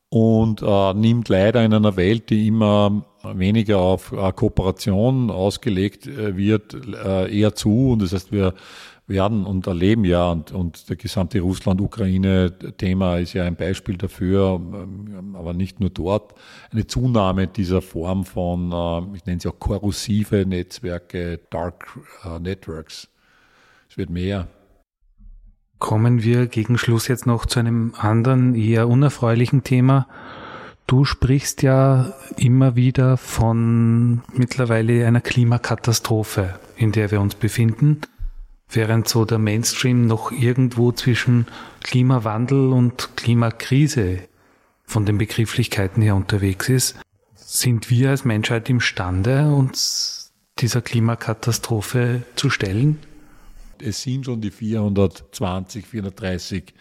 und 0.08 0.62
äh, 0.62 0.94
nimmt 0.94 1.28
leider 1.28 1.64
in 1.64 1.74
einer 1.74 1.96
Welt, 1.96 2.30
die 2.30 2.46
immer 2.46 3.04
weniger 3.34 3.78
auf 3.78 4.12
äh, 4.12 4.32
Kooperation 4.32 5.30
ausgelegt 5.30 6.06
äh, 6.06 6.36
wird, 6.36 6.74
äh, 6.74 7.36
eher 7.36 7.54
zu. 7.54 7.92
Und 7.92 8.02
das 8.02 8.12
heißt, 8.12 8.32
wir 8.32 8.54
werden 9.06 9.44
und 9.44 9.66
erleben 9.66 10.04
ja, 10.04 10.30
und, 10.30 10.52
und 10.52 10.88
der 10.88 10.96
gesamte 10.96 11.40
Russland-Ukraine-Thema 11.40 13.18
ist 13.18 13.34
ja 13.34 13.44
ein 13.44 13.56
Beispiel 13.56 13.96
dafür, 13.96 14.60
ähm, 14.60 15.36
aber 15.36 15.52
nicht 15.52 15.78
nur 15.78 15.90
dort, 15.90 16.34
eine 16.72 16.86
Zunahme 16.86 17.46
dieser 17.46 17.82
Form 17.82 18.24
von, 18.24 19.14
ich 19.14 19.24
nenne 19.24 19.40
sie 19.40 19.48
auch 19.48 19.60
korrosive 19.60 20.44
Netzwerke, 20.44 21.38
Dark 21.50 22.00
Networks. 22.40 23.08
Es 23.88 23.96
wird 23.96 24.10
mehr. 24.10 24.48
Kommen 25.78 26.22
wir 26.22 26.46
gegen 26.46 26.78
Schluss 26.78 27.06
jetzt 27.06 27.26
noch 27.26 27.46
zu 27.46 27.60
einem 27.60 27.94
anderen, 27.96 28.54
eher 28.54 28.88
unerfreulichen 28.88 29.62
Thema. 29.62 30.08
Du 30.86 31.04
sprichst 31.04 31.62
ja 31.62 32.14
immer 32.36 32.76
wieder 32.76 33.16
von 33.16 34.22
mittlerweile 34.32 35.06
einer 35.06 35.20
Klimakatastrophe, 35.20 36.58
in 36.76 36.92
der 36.92 37.10
wir 37.10 37.20
uns 37.20 37.34
befinden, 37.34 38.02
während 38.68 39.08
so 39.08 39.24
der 39.24 39.38
Mainstream 39.38 40.06
noch 40.06 40.30
irgendwo 40.30 40.92
zwischen 40.92 41.46
Klimawandel 41.82 42.72
und 42.72 43.16
Klimakrise 43.16 44.20
von 44.84 45.04
den 45.04 45.18
Begrifflichkeiten 45.18 46.02
her 46.02 46.14
unterwegs 46.14 46.68
ist. 46.68 46.96
Sind 47.34 47.90
wir 47.90 48.10
als 48.10 48.24
Menschheit 48.24 48.68
imstande, 48.68 49.52
uns 49.52 50.32
dieser 50.58 50.82
Klimakatastrophe 50.82 52.22
zu 52.36 52.48
stellen? 52.48 52.98
es 53.82 54.02
sind 54.02 54.24
schon 54.24 54.40
die 54.40 54.50
420, 54.50 55.86
430 55.86 56.74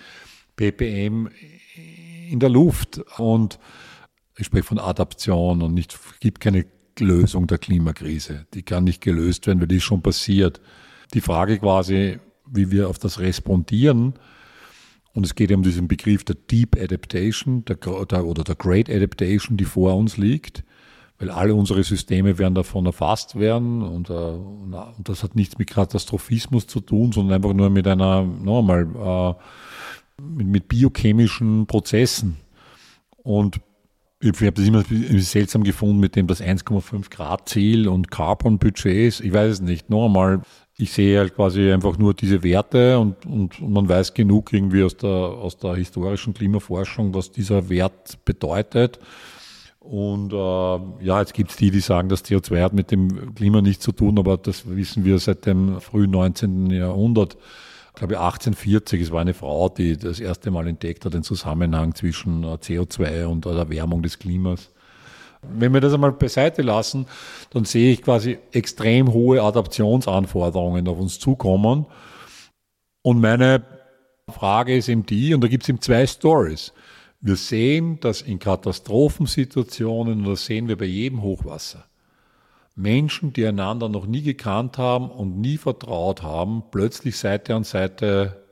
ppm 0.56 1.30
in 2.30 2.40
der 2.40 2.50
Luft. 2.50 3.00
Und 3.18 3.60
ich 4.38 4.48
spreche 4.48 4.64
von 4.64 4.80
Adaption 4.80 5.62
und 5.62 5.74
nicht, 5.74 5.98
gibt 6.20 6.40
keine 6.40 6.66
Lösung 7.00 7.48
der 7.48 7.58
Klimakrise. 7.58 8.46
Die 8.54 8.64
kann 8.64 8.84
nicht 8.84 9.02
gelöst 9.02 9.48
werden, 9.48 9.60
weil 9.60 9.68
die 9.68 9.78
ist 9.78 9.84
schon 9.84 10.02
passiert. 10.02 10.62
Die 11.14 11.22
Frage 11.22 11.60
quasi, 11.60 12.20
wie 12.46 12.72
wir 12.72 12.90
auf 12.90 13.00
das 13.00 13.20
respondieren, 13.20 14.14
und 15.14 15.26
es 15.26 15.36
geht 15.36 15.52
um 15.54 15.64
diesen 15.64 15.88
Begriff 15.88 16.26
der 16.26 16.36
Deep 16.36 16.76
Adaptation 16.76 17.64
der, 17.64 17.78
der, 17.78 18.26
oder 18.26 18.44
der 18.44 18.56
Great 18.56 18.90
Adaptation, 18.90 19.56
die 19.56 19.64
vor 19.64 19.96
uns 19.96 20.18
liegt 20.18 20.66
weil 21.18 21.30
alle 21.30 21.56
unsere 21.56 21.84
Systeme 21.84 22.38
werden 22.38 22.56
davon 22.56 22.86
erfasst 22.86 23.40
werden 23.40 23.82
und, 23.82 24.10
äh, 24.10 24.14
und 24.14 24.76
das 25.04 25.24
hat 25.24 25.36
nichts 25.36 25.58
mit 25.58 25.70
Katastrophismus 25.70 26.68
zu 26.68 26.82
tun, 26.82 27.12
sondern 27.12 27.36
einfach 27.36 27.54
nur 27.54 27.70
mit 27.70 27.88
einer, 27.88 28.24
nochmal, 28.24 28.84
äh, 28.84 30.22
mit, 30.22 30.48
mit 30.48 30.68
biochemischen 30.68 31.68
Prozessen. 31.68 32.38
Und 33.24 33.62
ich 34.22 34.42
habe 34.42 34.54
das 34.54 34.66
immer 34.66 34.84
seltsam 35.20 35.64
gefunden 35.64 36.00
mit 36.00 36.16
dem 36.16 36.28
das 36.28 36.42
1,5 36.42 37.10
Grad 37.10 37.50
Ziel 37.50 37.88
und 37.88 38.12
Carbon 38.12 38.58
Budgets. 38.58 39.20
Ich 39.20 39.34
weiß 39.34 39.52
es 39.52 39.62
nicht. 39.62 39.90
Noch 39.90 40.06
einmal, 40.06 40.42
ich 40.78 40.92
sehe 40.94 41.20
halt 41.20 41.36
quasi 41.36 41.72
einfach 41.72 41.98
nur 41.98 42.14
diese 42.14 42.42
Werte 42.42 42.98
und, 43.00 43.26
und, 43.26 43.62
man 43.62 43.88
weiß 43.90 44.14
genug 44.14 44.54
irgendwie 44.54 44.84
aus 44.84 44.96
der, 44.98 45.10
aus 45.10 45.58
der 45.58 45.76
historischen 45.76 46.34
Klimaforschung, 46.34 47.14
was 47.14 47.32
dieser 47.32 47.70
Wert 47.70 48.24
bedeutet. 48.26 49.00
Und 49.80 50.34
äh, 50.34 51.06
ja, 51.06 51.20
jetzt 51.20 51.34
gibt 51.34 51.52
es 51.52 51.58
die, 51.58 51.70
die 51.70 51.80
sagen, 51.80 52.10
das 52.10 52.26
CO2 52.26 52.62
hat 52.64 52.74
mit 52.74 52.92
dem 52.92 53.36
Klima 53.36 53.62
nichts 53.62 53.84
zu 53.84 53.92
tun, 53.92 54.18
aber 54.18 54.38
das 54.38 54.68
wissen 54.68 55.06
wir 55.06 55.20
seit 55.20 55.46
dem 55.46 55.80
frühen 55.80 56.12
19. 56.12 56.72
Jahrhundert. 56.72 57.38
Ich 57.96 58.00
glaube 58.00 58.20
1840, 58.20 59.04
es 59.04 59.12
war 59.12 59.22
eine 59.22 59.34
Frau, 59.34 59.70
die 59.70 59.96
das 59.96 60.20
erste 60.20 60.52
Mal 60.52 60.68
entdeckt 60.68 61.06
hat, 61.06 61.14
den 61.14 61.24
Zusammenhang 61.24 61.96
zwischen 61.96 62.44
äh, 62.44 62.58
CO2 62.58 63.24
und 63.24 63.46
der 63.46 63.54
Erwärmung 63.54 64.04
des 64.04 64.20
Klimas. 64.20 64.70
Wenn 65.42 65.74
wir 65.74 65.80
das 65.80 65.94
einmal 65.94 66.12
beiseite 66.12 66.62
lassen, 66.62 67.06
dann 67.52 67.64
sehe 67.64 67.94
ich 67.94 68.02
quasi 68.02 68.38
extrem 68.52 69.14
hohe 69.14 69.42
Adaptionsanforderungen 69.42 70.90
auf 70.90 71.00
uns 71.00 71.20
zukommen. 71.20 71.86
Und 73.02 73.22
meine 73.22 73.64
Frage 74.30 74.76
ist 74.76 74.90
eben 74.90 75.06
die, 75.06 75.34
und 75.34 75.42
da 75.42 75.48
gibt 75.48 75.64
es 75.64 75.70
eben 75.70 75.80
zwei 75.80 76.06
Stories. 76.06 76.74
Wir 77.22 77.38
sehen, 77.38 78.02
dass 78.02 78.22
in 78.22 78.40
Katastrophensituationen, 78.40 80.20
und 80.20 80.26
das 80.26 80.46
sehen 80.46 80.68
wir 80.68 80.78
bei 80.78 80.84
jedem 80.84 81.22
Hochwasser, 81.22 81.86
Menschen, 82.76 83.32
die 83.32 83.46
einander 83.46 83.88
noch 83.90 84.06
nie 84.06 84.22
gekannt 84.22 84.78
haben 84.78 85.10
und 85.10 85.40
nie 85.40 85.58
vertraut 85.58 86.22
haben, 86.22 86.64
plötzlich 86.72 87.18
Seite 87.18 87.56
an 87.56 87.64
Seite 87.64 88.44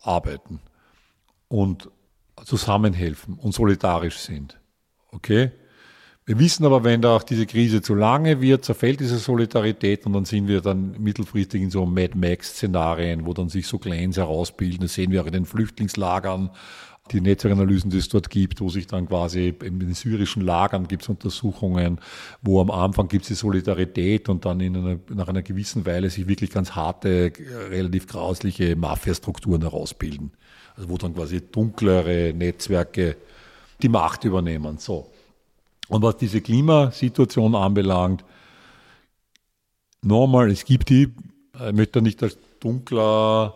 arbeiten 0.00 0.60
und 1.48 1.90
zusammenhelfen 2.44 3.34
und 3.34 3.52
solidarisch 3.52 4.18
sind. 4.18 4.60
Okay? 5.10 5.50
Wir 6.24 6.38
wissen 6.38 6.66
aber, 6.66 6.84
wenn 6.84 7.00
da 7.00 7.16
auch 7.16 7.22
diese 7.22 7.46
Krise 7.46 7.80
zu 7.80 7.94
lange 7.94 8.42
wird, 8.42 8.62
zerfällt 8.62 9.00
diese 9.00 9.16
Solidarität 9.16 10.04
und 10.04 10.12
dann 10.12 10.26
sind 10.26 10.46
wir 10.46 10.60
dann 10.60 10.94
mittelfristig 11.00 11.62
in 11.62 11.70
so 11.70 11.86
Mad 11.86 12.18
Max-Szenarien, 12.18 13.24
wo 13.24 13.32
dann 13.32 13.48
sich 13.48 13.66
so 13.66 13.78
Clans 13.78 14.18
herausbilden. 14.18 14.80
Das 14.82 14.92
sehen 14.92 15.10
wir 15.10 15.22
auch 15.22 15.26
in 15.26 15.32
den 15.32 15.46
Flüchtlingslagern 15.46 16.50
die 17.12 17.20
Netzwerkanalysen, 17.20 17.90
die 17.90 17.98
es 17.98 18.08
dort 18.08 18.30
gibt, 18.30 18.60
wo 18.60 18.68
sich 18.68 18.86
dann 18.86 19.08
quasi 19.08 19.54
in 19.62 19.80
den 19.80 19.94
syrischen 19.94 20.42
Lagern 20.42 20.88
gibt 20.88 21.02
es 21.02 21.08
Untersuchungen, 21.08 22.00
wo 22.42 22.60
am 22.60 22.70
Anfang 22.70 23.08
gibt 23.08 23.22
es 23.22 23.28
die 23.28 23.34
Solidarität 23.34 24.28
und 24.28 24.44
dann 24.44 24.60
in 24.60 24.76
einer, 24.76 24.98
nach 25.14 25.28
einer 25.28 25.42
gewissen 25.42 25.86
Weile 25.86 26.10
sich 26.10 26.26
wirklich 26.26 26.50
ganz 26.50 26.72
harte, 26.72 27.32
relativ 27.70 28.06
grausliche 28.06 28.76
Mafia-Strukturen 28.76 29.62
herausbilden. 29.62 30.32
Also 30.76 30.88
wo 30.88 30.96
dann 30.96 31.14
quasi 31.14 31.40
dunklere 31.40 32.32
Netzwerke 32.34 33.16
die 33.82 33.88
Macht 33.88 34.24
übernehmen. 34.24 34.78
So. 34.78 35.10
Und 35.88 36.02
was 36.02 36.16
diese 36.16 36.40
Klimasituation 36.40 37.54
anbelangt, 37.54 38.24
normal, 40.02 40.50
es 40.50 40.64
gibt 40.64 40.90
die, 40.90 41.12
ich 41.54 41.72
möchte 41.72 42.02
nicht 42.02 42.22
als 42.22 42.38
dunkler 42.60 43.54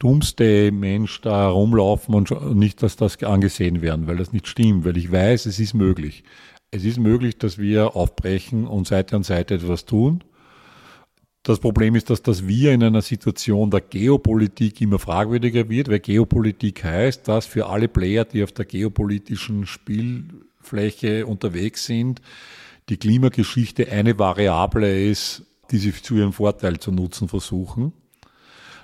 Doomsday-Mensch 0.00 1.20
da 1.20 1.42
herumlaufen 1.48 2.14
und 2.14 2.56
nicht, 2.56 2.82
dass 2.82 2.96
das 2.96 3.22
angesehen 3.22 3.82
werden, 3.82 4.06
weil 4.06 4.16
das 4.16 4.32
nicht 4.32 4.48
stimmt, 4.48 4.84
weil 4.84 4.96
ich 4.96 5.12
weiß, 5.12 5.46
es 5.46 5.60
ist 5.60 5.74
möglich. 5.74 6.24
Es 6.72 6.84
ist 6.84 6.98
möglich, 6.98 7.38
dass 7.38 7.58
wir 7.58 7.94
aufbrechen 7.94 8.66
und 8.66 8.86
Seite 8.86 9.16
an 9.16 9.22
Seite 9.22 9.54
etwas 9.54 9.84
tun. 9.84 10.24
Das 11.42 11.58
Problem 11.58 11.94
ist, 11.94 12.10
dass 12.10 12.22
das 12.22 12.46
Wir 12.46 12.72
in 12.72 12.82
einer 12.82 13.02
Situation 13.02 13.70
der 13.70 13.80
Geopolitik 13.80 14.80
immer 14.80 14.98
fragwürdiger 14.98 15.68
wird, 15.68 15.88
weil 15.88 16.00
Geopolitik 16.00 16.84
heißt, 16.84 17.28
dass 17.28 17.46
für 17.46 17.66
alle 17.66 17.88
Player, 17.88 18.24
die 18.24 18.42
auf 18.42 18.52
der 18.52 18.66
geopolitischen 18.66 19.66
Spielfläche 19.66 21.26
unterwegs 21.26 21.86
sind, 21.86 22.20
die 22.88 22.96
Klimageschichte 22.98 23.90
eine 23.90 24.18
Variable 24.18 25.08
ist, 25.08 25.44
die 25.70 25.78
sie 25.78 25.92
zu 25.92 26.16
ihrem 26.16 26.32
Vorteil 26.32 26.78
zu 26.78 26.90
nutzen 26.90 27.28
versuchen. 27.28 27.92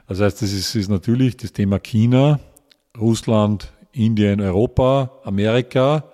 Das 0.09 0.21
heißt, 0.21 0.43
das 0.43 0.53
ist, 0.53 0.75
ist 0.75 0.89
natürlich 0.89 1.37
das 1.37 1.53
Thema 1.53 1.79
China, 1.79 2.39
Russland, 2.99 3.73
Indien, 3.93 4.41
Europa, 4.41 5.11
Amerika, 5.25 6.05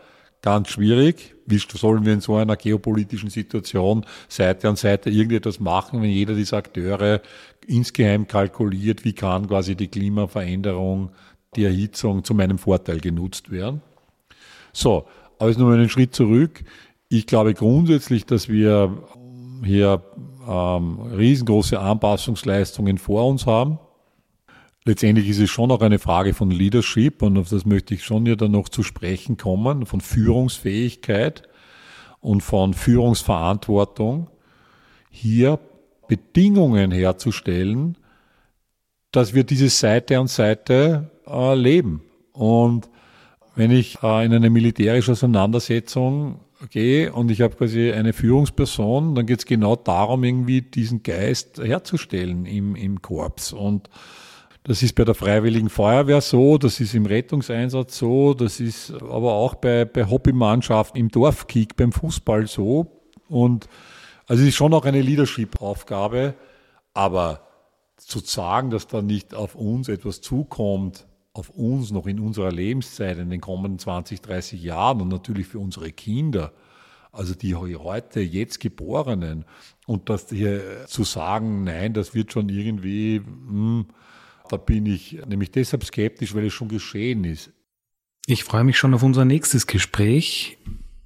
ganz 0.40 0.68
schwierig. 0.68 1.34
Wie 1.46 1.58
sollen 1.58 2.04
wir 2.04 2.12
in 2.12 2.20
so 2.20 2.36
einer 2.36 2.56
geopolitischen 2.56 3.28
Situation 3.28 4.06
Seite 4.28 4.68
an 4.68 4.76
Seite 4.76 5.10
irgendetwas 5.10 5.60
machen, 5.60 6.00
wenn 6.00 6.10
jeder 6.10 6.34
dieser 6.34 6.58
Akteure 6.58 7.20
insgeheim 7.66 8.26
kalkuliert, 8.26 9.04
wie 9.04 9.12
kann 9.12 9.48
quasi 9.48 9.74
die 9.74 9.88
Klimaveränderung, 9.88 11.10
die 11.54 11.64
Erhitzung 11.64 12.24
zu 12.24 12.34
meinem 12.34 12.58
Vorteil 12.58 13.00
genutzt 13.00 13.50
werden? 13.50 13.82
So, 14.72 15.06
aber 15.38 15.50
jetzt 15.50 15.58
nur 15.58 15.72
einen 15.72 15.88
Schritt 15.88 16.14
zurück. 16.14 16.64
Ich 17.08 17.26
glaube 17.26 17.54
grundsätzlich, 17.54 18.24
dass 18.24 18.48
wir 18.48 19.02
hier 19.64 20.02
ähm, 20.48 21.00
riesengroße 21.00 21.78
Anpassungsleistungen 21.78 22.98
vor 22.98 23.26
uns 23.28 23.46
haben. 23.46 23.78
Letztendlich 24.84 25.28
ist 25.28 25.38
es 25.38 25.50
schon 25.50 25.70
auch 25.70 25.80
eine 25.80 25.98
Frage 25.98 26.34
von 26.34 26.50
Leadership 26.50 27.22
und 27.22 27.38
auf 27.38 27.48
das 27.48 27.64
möchte 27.64 27.94
ich 27.94 28.04
schon 28.04 28.26
ja 28.26 28.34
dann 28.34 28.50
noch 28.50 28.68
zu 28.68 28.82
sprechen 28.82 29.36
kommen, 29.36 29.86
von 29.86 30.00
Führungsfähigkeit. 30.00 31.48
und 32.20 32.40
von 32.40 32.72
Führungsverantwortung, 32.72 34.28
hier 35.10 35.58
Bedingungen 36.08 36.92
herzustellen, 36.92 37.98
dass 39.10 39.34
wir 39.34 39.44
diese 39.44 39.68
Seite 39.68 40.18
an 40.18 40.28
Seite 40.28 41.10
äh, 41.26 41.54
leben. 41.54 42.02
Und 42.32 42.88
wenn 43.54 43.70
ich 43.70 44.02
äh, 44.02 44.24
in 44.24 44.32
eine 44.32 44.50
militärische 44.50 45.12
Auseinandersetzung 45.12 46.40
gehe 46.70 47.12
und 47.12 47.30
ich 47.30 47.40
habe 47.40 47.54
quasi 47.56 47.92
eine 47.92 48.12
Führungsperson, 48.12 49.14
dann 49.14 49.26
geht 49.26 49.40
es 49.40 49.46
genau 49.46 49.76
darum, 49.76 50.24
irgendwie 50.24 50.62
diesen 50.62 51.02
Geist 51.02 51.58
herzustellen 51.58 52.46
im, 52.46 52.76
im 52.76 53.02
Korps. 53.02 53.52
Und 53.52 53.88
das 54.64 54.82
ist 54.82 54.94
bei 54.94 55.04
der 55.04 55.14
Freiwilligen 55.14 55.68
Feuerwehr 55.68 56.20
so, 56.20 56.58
das 56.58 56.78
ist 56.80 56.94
im 56.94 57.06
Rettungseinsatz 57.06 57.98
so, 57.98 58.34
das 58.34 58.60
ist 58.60 58.92
aber 58.92 59.32
auch 59.32 59.56
bei, 59.56 59.84
bei 59.84 60.08
Hobbymannschaften 60.08 61.00
im 61.00 61.08
Dorfkick, 61.08 61.76
beim 61.76 61.92
Fußball 61.92 62.46
so. 62.46 63.02
Und 63.28 63.68
also 64.26 64.42
es 64.42 64.50
ist 64.50 64.54
schon 64.54 64.72
auch 64.72 64.84
eine 64.84 65.00
Leadership-Aufgabe, 65.00 66.34
aber 66.94 67.48
zu 67.96 68.20
sagen, 68.20 68.70
dass 68.70 68.86
da 68.86 69.02
nicht 69.02 69.34
auf 69.34 69.54
uns 69.54 69.88
etwas 69.88 70.20
zukommt, 70.20 71.06
auf 71.34 71.50
uns 71.50 71.90
noch 71.90 72.06
in 72.06 72.20
unserer 72.20 72.52
Lebenszeit, 72.52 73.18
in 73.18 73.30
den 73.30 73.40
kommenden 73.40 73.78
20, 73.78 74.20
30 74.20 74.62
Jahren 74.62 75.00
und 75.00 75.08
natürlich 75.08 75.46
für 75.46 75.58
unsere 75.58 75.90
Kinder, 75.90 76.52
also 77.10 77.34
die 77.34 77.54
heute 77.54 78.20
jetzt 78.20 78.60
Geborenen, 78.60 79.44
und 79.86 80.08
das 80.08 80.28
hier 80.28 80.86
zu 80.86 81.04
sagen, 81.04 81.64
nein, 81.64 81.92
das 81.92 82.14
wird 82.14 82.32
schon 82.32 82.48
irgendwie, 82.48 83.18
hm, 83.18 83.86
da 84.48 84.56
bin 84.56 84.86
ich 84.86 85.18
nämlich 85.26 85.50
deshalb 85.50 85.84
skeptisch, 85.84 86.34
weil 86.34 86.46
es 86.46 86.52
schon 86.52 86.68
geschehen 86.68 87.24
ist. 87.24 87.50
Ich 88.26 88.44
freue 88.44 88.64
mich 88.64 88.78
schon 88.78 88.94
auf 88.94 89.02
unser 89.02 89.24
nächstes 89.24 89.66
Gespräch. 89.66 90.58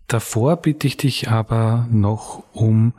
Davor 0.07 0.57
bitte 0.57 0.87
ich 0.87 0.97
dich 0.97 1.29
aber 1.29 1.89
noch 1.91 2.45
um 2.53 2.93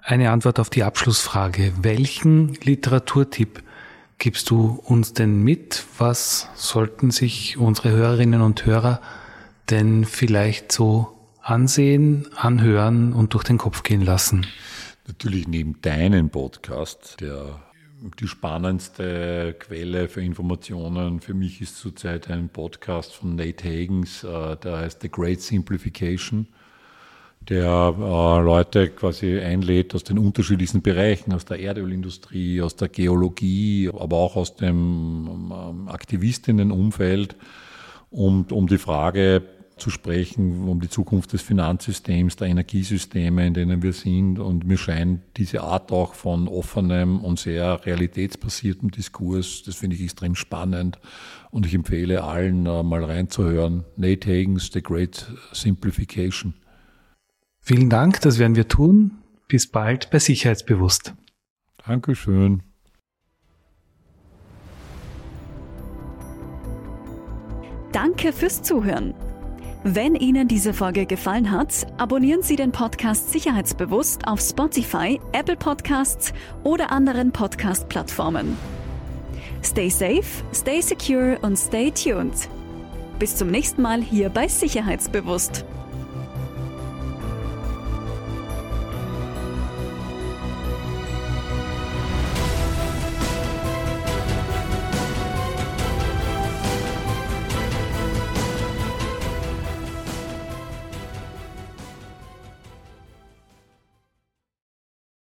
eine 0.00 0.30
Antwort 0.30 0.58
auf 0.58 0.70
die 0.70 0.82
Abschlussfrage. 0.82 1.72
Welchen 1.82 2.54
Literaturtipp 2.54 3.62
gibst 4.18 4.50
du 4.50 4.80
uns 4.84 5.12
denn 5.12 5.42
mit? 5.42 5.84
Was 5.98 6.48
sollten 6.56 7.10
sich 7.10 7.56
unsere 7.56 7.90
Hörerinnen 7.90 8.42
und 8.42 8.66
Hörer 8.66 9.00
denn 9.70 10.04
vielleicht 10.04 10.72
so 10.72 11.16
ansehen, 11.40 12.28
anhören 12.36 13.12
und 13.12 13.34
durch 13.34 13.44
den 13.44 13.58
Kopf 13.58 13.82
gehen 13.82 14.02
lassen? 14.02 14.46
Natürlich 15.06 15.48
neben 15.48 15.80
deinem 15.80 16.30
Podcast, 16.30 17.20
der 17.20 17.60
die 18.20 18.28
spannendste 18.28 19.56
Quelle 19.58 20.08
für 20.08 20.22
Informationen 20.22 21.20
für 21.20 21.34
mich 21.34 21.60
ist 21.60 21.78
zurzeit 21.78 22.30
ein 22.30 22.48
Podcast 22.48 23.14
von 23.14 23.34
Nate 23.34 23.64
Hagens, 23.64 24.22
äh, 24.24 24.56
der 24.56 24.78
heißt 24.78 25.02
The 25.02 25.10
Great 25.10 25.40
Simplification 25.40 26.46
der 27.48 27.94
äh, 27.96 28.44
Leute 28.44 28.88
quasi 28.90 29.38
einlädt 29.38 29.94
aus 29.94 30.04
den 30.04 30.18
unterschiedlichsten 30.18 30.82
Bereichen, 30.82 31.32
aus 31.32 31.44
der 31.44 31.58
Erdölindustrie, 31.60 32.60
aus 32.60 32.76
der 32.76 32.88
Geologie, 32.88 33.90
aber 33.92 34.16
auch 34.16 34.36
aus 34.36 34.56
dem 34.56 35.50
ähm, 35.50 35.88
Aktivistinnenumfeld, 35.88 37.36
um, 38.10 38.46
um 38.50 38.66
die 38.66 38.78
Frage 38.78 39.42
zu 39.78 39.90
sprechen, 39.90 40.68
um 40.68 40.80
die 40.80 40.88
Zukunft 40.88 41.32
des 41.32 41.42
Finanzsystems, 41.42 42.36
der 42.36 42.48
Energiesysteme, 42.48 43.46
in 43.46 43.54
denen 43.54 43.82
wir 43.82 43.92
sind. 43.92 44.38
Und 44.38 44.66
mir 44.66 44.76
scheint 44.76 45.20
diese 45.36 45.62
Art 45.62 45.92
auch 45.92 46.14
von 46.14 46.48
offenem 46.48 47.20
und 47.24 47.38
sehr 47.38 47.84
realitätsbasiertem 47.86 48.90
Diskurs, 48.90 49.62
das 49.62 49.76
finde 49.76 49.96
ich 49.96 50.02
extrem 50.02 50.34
spannend. 50.34 50.98
Und 51.50 51.64
ich 51.64 51.74
empfehle 51.74 52.24
allen 52.24 52.66
äh, 52.66 52.82
mal 52.82 53.04
reinzuhören. 53.04 53.84
Nate 53.96 54.28
Hagens, 54.28 54.70
The 54.72 54.82
Great 54.82 55.26
Simplification. 55.52 56.54
Vielen 57.68 57.90
Dank, 57.90 58.22
das 58.22 58.38
werden 58.38 58.56
wir 58.56 58.66
tun. 58.66 59.18
Bis 59.46 59.70
bald 59.70 60.08
bei 60.10 60.18
Sicherheitsbewusst. 60.18 61.12
Dankeschön. 61.86 62.62
Danke 67.92 68.32
fürs 68.32 68.62
Zuhören. 68.62 69.12
Wenn 69.84 70.14
Ihnen 70.14 70.48
diese 70.48 70.72
Folge 70.72 71.04
gefallen 71.04 71.50
hat, 71.50 71.86
abonnieren 71.98 72.40
Sie 72.40 72.56
den 72.56 72.72
Podcast 72.72 73.32
Sicherheitsbewusst 73.32 74.26
auf 74.26 74.40
Spotify, 74.40 75.20
Apple 75.32 75.56
Podcasts 75.56 76.32
oder 76.64 76.90
anderen 76.90 77.32
Podcast-Plattformen. 77.32 78.56
Stay 79.62 79.90
safe, 79.90 80.24
stay 80.54 80.80
secure 80.80 81.38
und 81.42 81.58
stay 81.58 81.90
tuned. 81.90 82.48
Bis 83.18 83.36
zum 83.36 83.50
nächsten 83.50 83.82
Mal 83.82 84.00
hier 84.00 84.30
bei 84.30 84.48
Sicherheitsbewusst. 84.48 85.66